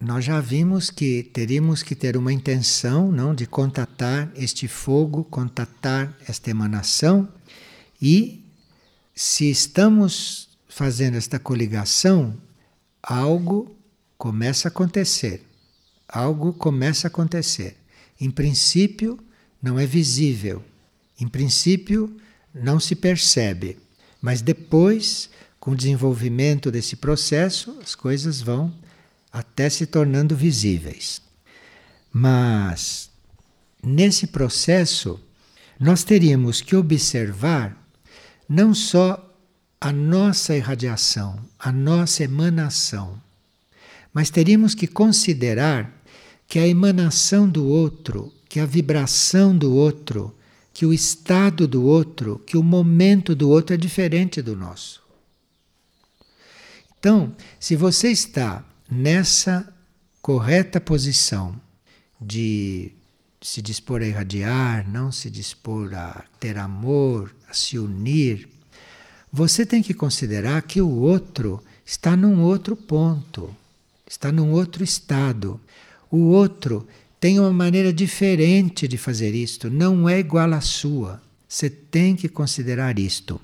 Nós 0.00 0.24
já 0.24 0.40
vimos 0.40 0.90
que 0.90 1.22
teríamos 1.22 1.84
que 1.84 1.94
ter 1.94 2.16
uma 2.16 2.32
intenção, 2.32 3.12
não, 3.12 3.36
de 3.36 3.46
contatar 3.46 4.28
este 4.34 4.66
fogo, 4.66 5.22
contatar 5.22 6.16
esta 6.26 6.50
emanação 6.50 7.28
e 8.02 8.44
se 9.14 9.48
estamos 9.48 10.48
fazendo 10.68 11.16
esta 11.16 11.38
coligação, 11.38 12.36
algo 13.00 13.77
começa 14.18 14.66
a 14.66 14.70
acontecer. 14.70 15.46
Algo 16.08 16.52
começa 16.52 17.06
a 17.06 17.08
acontecer. 17.08 17.76
Em 18.20 18.30
princípio, 18.30 19.18
não 19.62 19.78
é 19.78 19.86
visível. 19.86 20.62
Em 21.20 21.28
princípio, 21.28 22.14
não 22.52 22.80
se 22.80 22.96
percebe. 22.96 23.78
Mas 24.20 24.42
depois, 24.42 25.30
com 25.60 25.70
o 25.70 25.76
desenvolvimento 25.76 26.70
desse 26.70 26.96
processo, 26.96 27.78
as 27.80 27.94
coisas 27.94 28.40
vão 28.40 28.74
até 29.32 29.70
se 29.70 29.86
tornando 29.86 30.34
visíveis. 30.34 31.22
Mas, 32.12 33.10
nesse 33.82 34.26
processo, 34.26 35.20
nós 35.78 36.02
teríamos 36.02 36.60
que 36.60 36.74
observar 36.74 37.76
não 38.48 38.74
só 38.74 39.24
a 39.80 39.92
nossa 39.92 40.56
irradiação, 40.56 41.38
a 41.56 41.70
nossa 41.70 42.24
emanação, 42.24 43.20
mas 44.12 44.30
teríamos 44.30 44.74
que 44.74 44.86
considerar 44.86 45.92
que 46.46 46.58
a 46.58 46.66
emanação 46.66 47.48
do 47.48 47.66
outro, 47.66 48.32
que 48.48 48.58
a 48.58 48.66
vibração 48.66 49.56
do 49.56 49.74
outro, 49.74 50.34
que 50.72 50.86
o 50.86 50.92
estado 50.92 51.68
do 51.68 51.84
outro, 51.84 52.38
que 52.46 52.56
o 52.56 52.62
momento 52.62 53.34
do 53.34 53.50
outro 53.50 53.74
é 53.74 53.76
diferente 53.76 54.40
do 54.40 54.56
nosso. 54.56 55.02
Então, 56.98 57.34
se 57.60 57.76
você 57.76 58.10
está 58.10 58.64
nessa 58.90 59.72
correta 60.22 60.80
posição 60.80 61.60
de 62.20 62.92
se 63.40 63.62
dispor 63.62 64.02
a 64.02 64.06
irradiar, 64.06 64.88
não 64.90 65.12
se 65.12 65.30
dispor 65.30 65.94
a 65.94 66.24
ter 66.40 66.58
amor, 66.58 67.34
a 67.48 67.54
se 67.54 67.78
unir, 67.78 68.48
você 69.32 69.64
tem 69.64 69.82
que 69.82 69.94
considerar 69.94 70.62
que 70.62 70.80
o 70.80 70.90
outro 70.90 71.62
está 71.84 72.16
num 72.16 72.40
outro 72.42 72.74
ponto 72.74 73.54
está 74.08 74.32
num 74.32 74.50
outro 74.52 74.82
estado. 74.82 75.60
O 76.10 76.28
outro 76.28 76.86
tem 77.20 77.38
uma 77.38 77.52
maneira 77.52 77.92
diferente 77.92 78.88
de 78.88 78.96
fazer 78.96 79.34
isto, 79.34 79.68
não 79.68 80.08
é 80.08 80.18
igual 80.18 80.52
à 80.52 80.60
sua. 80.60 81.20
Você 81.48 81.68
tem 81.68 82.14
que 82.14 82.28
considerar 82.28 82.98
isto. 82.98 83.40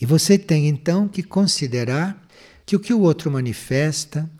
E 0.00 0.06
você 0.06 0.38
tem 0.38 0.68
então 0.68 1.08
que 1.08 1.22
considerar 1.22 2.26
que 2.64 2.76
o 2.76 2.80
que 2.80 2.94
o 2.94 3.00
outro 3.00 3.30
manifesta, 3.30 4.30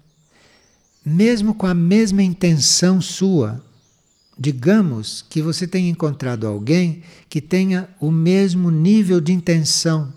mesmo 1.05 1.55
com 1.55 1.67
a 1.67 1.75
mesma 1.75 2.23
intenção 2.23 3.01
sua, 3.01 3.65
digamos 4.39 5.25
que 5.29 5.43
você 5.43 5.67
tenha 5.67 5.91
encontrado 5.91 6.47
alguém 6.47 7.03
que 7.29 7.41
tenha 7.41 7.89
o 7.99 8.11
mesmo 8.11 8.71
nível 8.71 9.21
de 9.21 9.33
intenção 9.33 10.13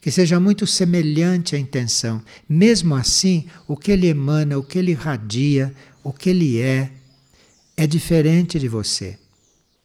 que 0.00 0.10
seja 0.10 0.40
muito 0.40 0.66
semelhante 0.66 1.54
à 1.54 1.58
intenção. 1.58 2.22
Mesmo 2.48 2.94
assim, 2.94 3.46
o 3.68 3.76
que 3.76 3.92
ele 3.92 4.06
emana, 4.06 4.56
o 4.58 4.62
que 4.62 4.78
ele 4.78 4.92
irradia, 4.92 5.74
o 6.02 6.12
que 6.12 6.30
ele 6.30 6.60
é, 6.60 6.90
é 7.76 7.86
diferente 7.86 8.58
de 8.58 8.68
você. 8.68 9.18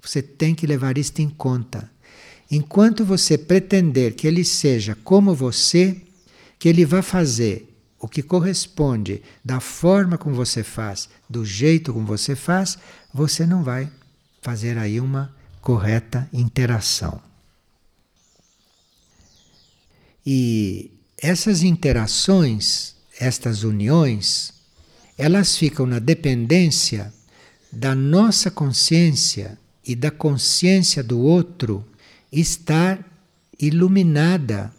Você 0.02 0.22
tem 0.22 0.56
que 0.56 0.68
levar 0.68 0.98
isto 0.98 1.20
em 1.20 1.30
conta. 1.30 1.90
Enquanto 2.50 3.04
você 3.04 3.38
pretender 3.38 4.14
que 4.14 4.28
ele 4.28 4.44
seja 4.44 4.96
como 5.04 5.34
você, 5.34 6.02
que 6.58 6.70
ele 6.70 6.86
vá 6.86 7.02
fazer 7.02 7.76
o 8.00 8.08
que 8.08 8.22
corresponde 8.22 9.22
da 9.44 9.60
forma 9.60 10.18
como 10.18 10.36
você 10.36 10.64
faz, 10.64 11.10
do 11.30 11.44
jeito 11.44 11.92
como 11.92 12.06
você 12.06 12.36
faz, 12.36 12.78
você 13.14 13.46
não 13.46 13.64
vai 13.64 13.90
fazer 14.42 14.78
aí 14.78 15.00
uma 15.00 15.34
correta 15.60 16.30
interação. 16.32 17.20
E 20.26 20.92
essas 21.18 21.64
interações, 21.64 22.96
estas 23.20 23.64
uniões, 23.64 24.54
elas 25.18 25.58
ficam 25.58 25.86
na 25.86 26.00
dependência 26.00 27.14
da 27.72 27.94
nossa 27.94 28.50
consciência 28.50 29.58
e 29.86 29.96
da 29.96 30.10
consciência 30.10 31.04
do 31.04 31.20
outro 31.20 31.86
estar 32.32 33.00
iluminada 33.60 34.74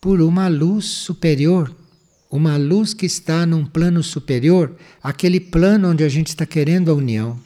por 0.00 0.20
uma 0.20 0.48
luz 0.48 0.86
superior, 0.86 1.74
uma 2.30 2.56
luz 2.56 2.94
que 2.94 3.06
está 3.06 3.44
num 3.44 3.64
plano 3.64 4.02
superior, 4.02 4.76
aquele 5.02 5.40
plano 5.40 5.90
onde 5.90 6.04
a 6.04 6.08
gente 6.08 6.28
está 6.28 6.46
querendo 6.46 6.90
a 6.90 6.94
união. 6.94 7.38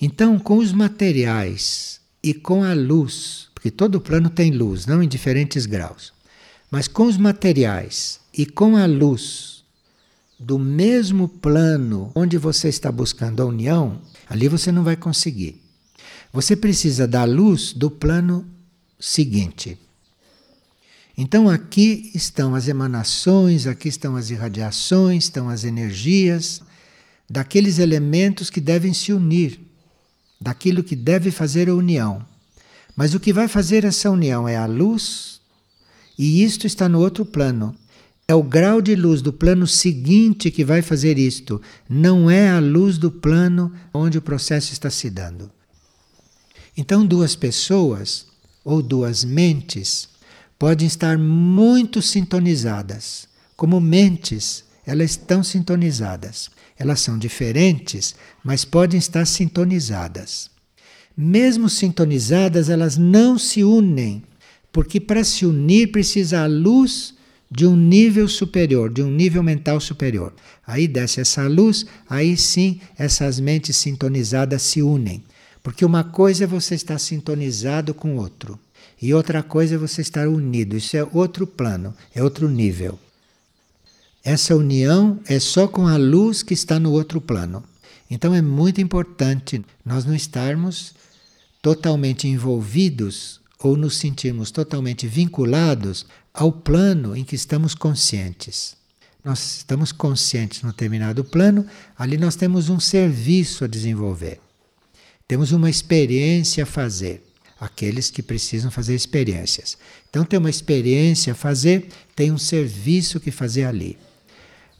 Então, 0.00 0.38
com 0.38 0.58
os 0.58 0.72
materiais 0.72 1.95
e 2.28 2.34
com 2.34 2.62
a 2.62 2.74
luz 2.74 3.46
porque 3.66 3.70
todo 3.70 4.00
plano 4.00 4.30
tem 4.30 4.52
luz, 4.52 4.86
não 4.86 5.02
em 5.02 5.08
diferentes 5.08 5.66
graus. 5.66 6.12
Mas 6.70 6.86
com 6.86 7.06
os 7.06 7.16
materiais 7.16 8.20
e 8.32 8.46
com 8.46 8.76
a 8.76 8.86
luz 8.86 9.64
do 10.38 10.56
mesmo 10.56 11.26
plano 11.26 12.12
onde 12.14 12.38
você 12.38 12.68
está 12.68 12.92
buscando 12.92 13.42
a 13.42 13.46
união, 13.46 14.00
ali 14.28 14.46
você 14.46 14.70
não 14.70 14.84
vai 14.84 14.94
conseguir. 14.94 15.60
Você 16.32 16.54
precisa 16.54 17.08
da 17.08 17.24
luz 17.24 17.72
do 17.72 17.90
plano 17.90 18.46
seguinte. 19.00 19.76
Então 21.18 21.48
aqui 21.48 22.12
estão 22.14 22.54
as 22.54 22.68
emanações, 22.68 23.66
aqui 23.66 23.88
estão 23.88 24.14
as 24.14 24.30
irradiações, 24.30 25.24
estão 25.24 25.48
as 25.48 25.64
energias 25.64 26.62
daqueles 27.28 27.80
elementos 27.80 28.48
que 28.48 28.60
devem 28.60 28.92
se 28.92 29.12
unir, 29.12 29.65
daquilo 30.40 30.82
que 30.84 30.96
deve 30.96 31.30
fazer 31.30 31.68
a 31.68 31.74
união. 31.74 32.24
Mas 32.94 33.14
o 33.14 33.20
que 33.20 33.32
vai 33.32 33.48
fazer 33.48 33.84
essa 33.84 34.10
união 34.10 34.48
é 34.48 34.56
a 34.56 34.66
luz, 34.66 35.40
e 36.18 36.42
isto 36.42 36.66
está 36.66 36.88
no 36.88 37.00
outro 37.00 37.24
plano. 37.24 37.74
É 38.28 38.34
o 38.34 38.42
grau 38.42 38.82
de 38.82 38.96
luz 38.96 39.22
do 39.22 39.32
plano 39.32 39.66
seguinte 39.66 40.50
que 40.50 40.64
vai 40.64 40.82
fazer 40.82 41.18
isto, 41.18 41.60
não 41.88 42.30
é 42.30 42.50
a 42.50 42.58
luz 42.58 42.98
do 42.98 43.10
plano 43.10 43.72
onde 43.94 44.18
o 44.18 44.22
processo 44.22 44.72
está 44.72 44.90
se 44.90 45.08
dando. 45.10 45.50
Então, 46.76 47.06
duas 47.06 47.36
pessoas 47.36 48.26
ou 48.64 48.82
duas 48.82 49.24
mentes 49.24 50.08
podem 50.58 50.86
estar 50.86 51.16
muito 51.16 52.02
sintonizadas. 52.02 53.28
Como 53.56 53.80
mentes, 53.80 54.64
elas 54.84 55.12
estão 55.12 55.42
sintonizadas. 55.42 56.50
Elas 56.78 57.00
são 57.00 57.18
diferentes, 57.18 58.14
mas 58.44 58.64
podem 58.64 58.98
estar 58.98 59.24
sintonizadas 59.26 60.50
mesmo 61.16 61.70
sintonizadas, 61.70 62.68
elas 62.68 62.98
não 62.98 63.38
se 63.38 63.64
unem, 63.64 64.22
porque 64.70 65.00
para 65.00 65.24
se 65.24 65.46
unir 65.46 65.90
precisa 65.90 66.42
a 66.42 66.46
luz 66.46 67.14
de 67.50 67.64
um 67.64 67.74
nível 67.74 68.28
superior, 68.28 68.92
de 68.92 69.02
um 69.02 69.10
nível 69.10 69.42
mental 69.42 69.80
superior. 69.80 70.34
Aí 70.66 70.86
desce 70.86 71.20
essa 71.20 71.46
luz, 71.46 71.86
aí 72.08 72.36
sim 72.36 72.80
essas 72.98 73.40
mentes 73.40 73.76
sintonizadas 73.76 74.60
se 74.62 74.82
unem. 74.82 75.24
Porque 75.62 75.84
uma 75.84 76.04
coisa 76.04 76.44
é 76.44 76.46
você 76.46 76.74
estar 76.74 76.98
sintonizado 76.98 77.94
com 77.94 78.16
outro, 78.16 78.58
e 79.00 79.14
outra 79.14 79.42
coisa 79.42 79.76
é 79.76 79.78
você 79.78 80.02
estar 80.02 80.28
unido. 80.28 80.76
Isso 80.76 80.96
é 80.96 81.06
outro 81.12 81.46
plano, 81.46 81.94
é 82.14 82.22
outro 82.22 82.48
nível. 82.48 82.98
Essa 84.26 84.56
união 84.56 85.20
é 85.28 85.38
só 85.38 85.68
com 85.68 85.86
a 85.86 85.96
luz 85.96 86.42
que 86.42 86.52
está 86.52 86.80
no 86.80 86.90
outro 86.90 87.20
plano. 87.20 87.62
Então 88.10 88.34
é 88.34 88.42
muito 88.42 88.80
importante 88.80 89.64
nós 89.84 90.04
não 90.04 90.16
estarmos 90.16 90.94
totalmente 91.62 92.26
envolvidos 92.26 93.40
ou 93.60 93.76
nos 93.76 93.98
sentirmos 93.98 94.50
totalmente 94.50 95.06
vinculados 95.06 96.06
ao 96.34 96.50
plano 96.50 97.14
em 97.16 97.22
que 97.22 97.36
estamos 97.36 97.72
conscientes. 97.72 98.76
Nós 99.24 99.58
estamos 99.58 99.92
conscientes 99.92 100.60
no 100.62 100.70
determinado 100.70 101.22
plano, 101.22 101.64
ali 101.96 102.16
nós 102.16 102.34
temos 102.34 102.68
um 102.68 102.80
serviço 102.80 103.62
a 103.62 103.68
desenvolver. 103.68 104.40
Temos 105.28 105.52
uma 105.52 105.70
experiência 105.70 106.64
a 106.64 106.66
fazer. 106.66 107.22
Aqueles 107.60 108.10
que 108.10 108.22
precisam 108.22 108.72
fazer 108.72 108.96
experiências. 108.96 109.78
Então, 110.10 110.24
tem 110.24 110.38
uma 110.38 110.50
experiência 110.50 111.32
a 111.32 111.36
fazer, 111.36 111.88
tem 112.14 112.30
um 112.30 112.36
serviço 112.36 113.18
que 113.18 113.30
fazer 113.30 113.64
ali. 113.64 113.96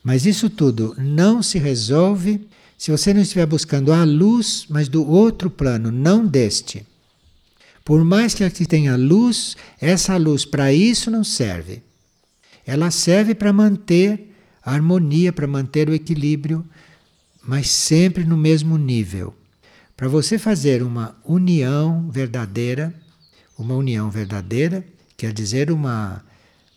Mas 0.06 0.24
isso 0.24 0.48
tudo 0.48 0.94
não 0.96 1.42
se 1.42 1.58
resolve 1.58 2.46
se 2.78 2.92
você 2.92 3.12
não 3.12 3.22
estiver 3.22 3.44
buscando 3.44 3.92
a 3.92 4.04
luz, 4.04 4.64
mas 4.70 4.88
do 4.88 5.04
outro 5.04 5.50
plano, 5.50 5.90
não 5.90 6.24
deste. 6.24 6.86
Por 7.84 8.04
mais 8.04 8.32
que 8.32 8.44
aqui 8.44 8.64
tenha 8.64 8.94
luz, 8.94 9.56
essa 9.80 10.16
luz 10.16 10.44
para 10.44 10.72
isso 10.72 11.10
não 11.10 11.24
serve. 11.24 11.82
Ela 12.64 12.92
serve 12.92 13.34
para 13.34 13.52
manter 13.52 14.32
a 14.62 14.74
harmonia, 14.74 15.32
para 15.32 15.48
manter 15.48 15.88
o 15.88 15.94
equilíbrio, 15.94 16.64
mas 17.42 17.68
sempre 17.68 18.24
no 18.24 18.36
mesmo 18.36 18.78
nível. 18.78 19.34
Para 19.96 20.06
você 20.06 20.38
fazer 20.38 20.84
uma 20.84 21.16
união 21.24 22.08
verdadeira, 22.12 22.94
uma 23.58 23.74
união 23.74 24.08
verdadeira 24.08 24.86
quer 25.16 25.32
dizer 25.32 25.68
uma 25.68 26.22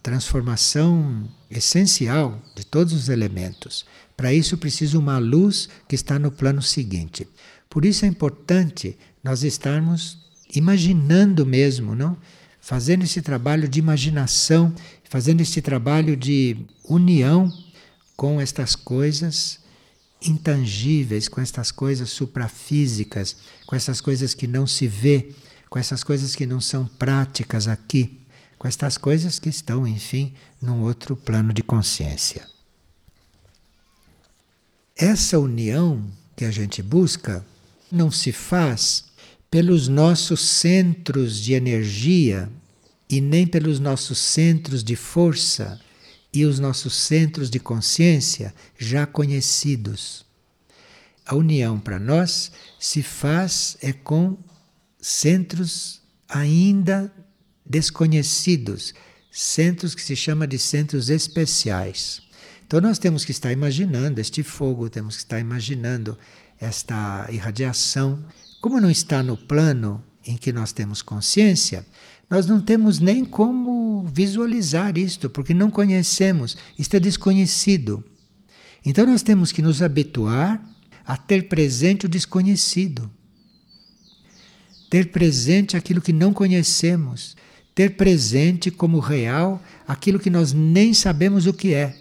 transformação 0.02 1.30
essencial 1.50 2.41
de 2.56 2.66
todos 2.66 2.93
os 2.93 3.10
elementos. 3.10 3.86
Para 4.16 4.34
isso 4.34 4.58
precisa 4.58 4.97
uma 4.97 5.18
luz 5.18 5.70
que 5.88 5.95
está 5.95 6.18
no 6.18 6.32
plano 6.32 6.62
seguinte. 6.62 7.28
Por 7.70 7.86
isso 7.86 8.06
é 8.06 8.08
importante 8.08 8.97
nós 9.24 9.43
estarmos 9.43 10.18
imaginando 10.54 11.45
mesmo, 11.45 11.95
não? 11.95 12.18
Fazendo 12.60 13.04
esse 13.04 13.22
trabalho 13.22 13.68
de 13.68 13.80
imaginação, 13.80 14.74
fazendo 15.10 15.41
esse 15.41 15.62
trabalho 15.62 16.16
de 16.16 16.58
união 16.84 17.52
com 18.16 18.41
estas 18.41 18.76
coisas 18.76 19.60
intangíveis, 20.22 21.28
com 21.28 21.39
estas 21.39 21.72
coisas 21.72 22.10
suprafísicas, 22.10 23.38
com 23.66 23.76
essas 23.76 24.02
coisas 24.02 24.34
que 24.34 24.47
não 24.47 24.68
se 24.68 24.88
vê, 24.88 25.30
com 25.70 25.80
essas 25.80 26.04
coisas 26.04 26.36
que 26.36 26.45
não 26.45 26.60
são 26.60 26.86
práticas 26.86 27.68
aqui, 27.68 28.20
com 28.60 28.68
estas 28.68 28.97
coisas 28.97 29.39
que 29.39 29.47
estão, 29.47 29.88
enfim, 29.88 30.34
num 30.62 30.84
outro 30.84 31.16
plano 31.16 31.53
de 31.53 31.64
consciência. 31.64 32.45
Essa 34.97 35.39
união 35.39 36.05
que 36.36 36.43
a 36.43 36.51
gente 36.51 36.84
busca 36.84 37.45
não 37.89 38.12
se 38.12 38.34
faz 38.34 39.05
pelos 39.49 39.88
nossos 39.88 40.41
centros 40.41 41.39
de 41.39 41.53
energia 41.53 42.51
e 43.10 43.22
nem 43.22 43.47
pelos 43.47 43.80
nossos 43.80 44.20
centros 44.20 44.84
de 44.84 44.95
força 44.97 45.80
e 46.34 46.45
os 46.45 46.60
nossos 46.60 46.93
centros 46.93 47.49
de 47.49 47.60
consciência 47.60 48.53
já 48.78 49.05
conhecidos. 49.07 50.26
A 51.26 51.34
união 51.34 51.80
para 51.80 51.97
nós 51.97 52.51
se 52.78 53.01
faz 53.01 53.78
é 53.82 53.93
com 53.93 54.38
centros 54.99 56.01
ainda 56.28 57.12
desconhecidos, 57.70 58.93
centros 59.32 59.93
que 59.93 60.01
se 60.01 60.15
chama 60.15 60.47
de 60.47 60.57
centros 60.57 61.09
especiais. 61.09 62.22
Então 62.65 62.82
nós 62.82 62.97
temos 62.97 63.24
que 63.24 63.32
estar 63.32 63.51
imaginando 63.51 64.20
este 64.20 64.43
fogo, 64.43 64.89
temos 64.89 65.15
que 65.15 65.22
estar 65.22 65.39
imaginando 65.39 66.17
esta 66.59 67.28
irradiação. 67.32 68.24
Como 68.59 68.82
não 68.82 68.89
está 68.89 69.24
no 69.24 69.38
plano 69.38 70.03
em 70.26 70.36
que 70.36 70.51
nós 70.51 70.72
temos 70.72 71.01
consciência, 71.01 71.86
nós 72.30 72.45
não 72.45 72.61
temos 72.61 72.99
nem 72.99 73.26
como 73.26 74.03
visualizar 74.13 74.97
isto, 74.97 75.30
porque 75.30 75.53
não 75.53 75.72
conhecemos, 75.72 76.57
isto 76.78 76.95
é 76.95 76.99
desconhecido. 76.99 78.03
Então 78.86 79.05
nós 79.05 79.24
temos 79.24 79.51
que 79.51 79.61
nos 79.61 79.82
habituar 79.82 80.63
a 81.05 81.17
ter 81.17 81.47
presente 81.47 82.05
o 82.05 82.09
desconhecido. 82.09 83.09
Ter 84.89 85.11
presente 85.11 85.76
aquilo 85.76 86.01
que 86.01 86.13
não 86.13 86.34
conhecemos, 86.34 87.36
ter 87.80 87.95
presente 87.95 88.69
como 88.69 88.99
real 88.99 89.63
aquilo 89.88 90.19
que 90.19 90.30
nós 90.30 90.51
nem 90.51 90.93
sabemos 90.93 91.45
o 91.45 91.53
que 91.53 91.73
é. 91.73 91.95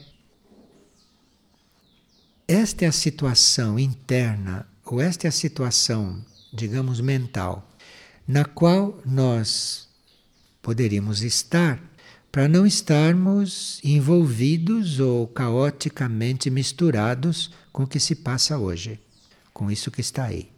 Esta 2.49 2.85
é 2.85 2.89
a 2.89 2.93
situação 2.93 3.79
interna, 3.79 4.67
ou 4.85 5.01
esta 5.01 5.29
é 5.29 5.29
a 5.29 5.33
situação, 5.33 6.21
digamos, 6.53 7.01
mental, 7.01 7.71
na 8.27 8.45
qual 8.45 9.01
nós 9.07 9.89
poderíamos 10.61 11.23
estar 11.23 11.81
para 12.33 12.49
não 12.49 12.67
estarmos 12.67 13.79
envolvidos 13.85 14.99
ou 14.99 15.29
caoticamente 15.29 16.51
misturados 16.51 17.53
com 17.73 17.85
o 17.85 17.87
que 17.87 18.01
se 18.01 18.17
passa 18.17 18.59
hoje, 18.59 18.99
com 19.53 19.71
isso 19.71 19.93
que 19.93 20.01
está 20.01 20.25
aí. 20.25 20.51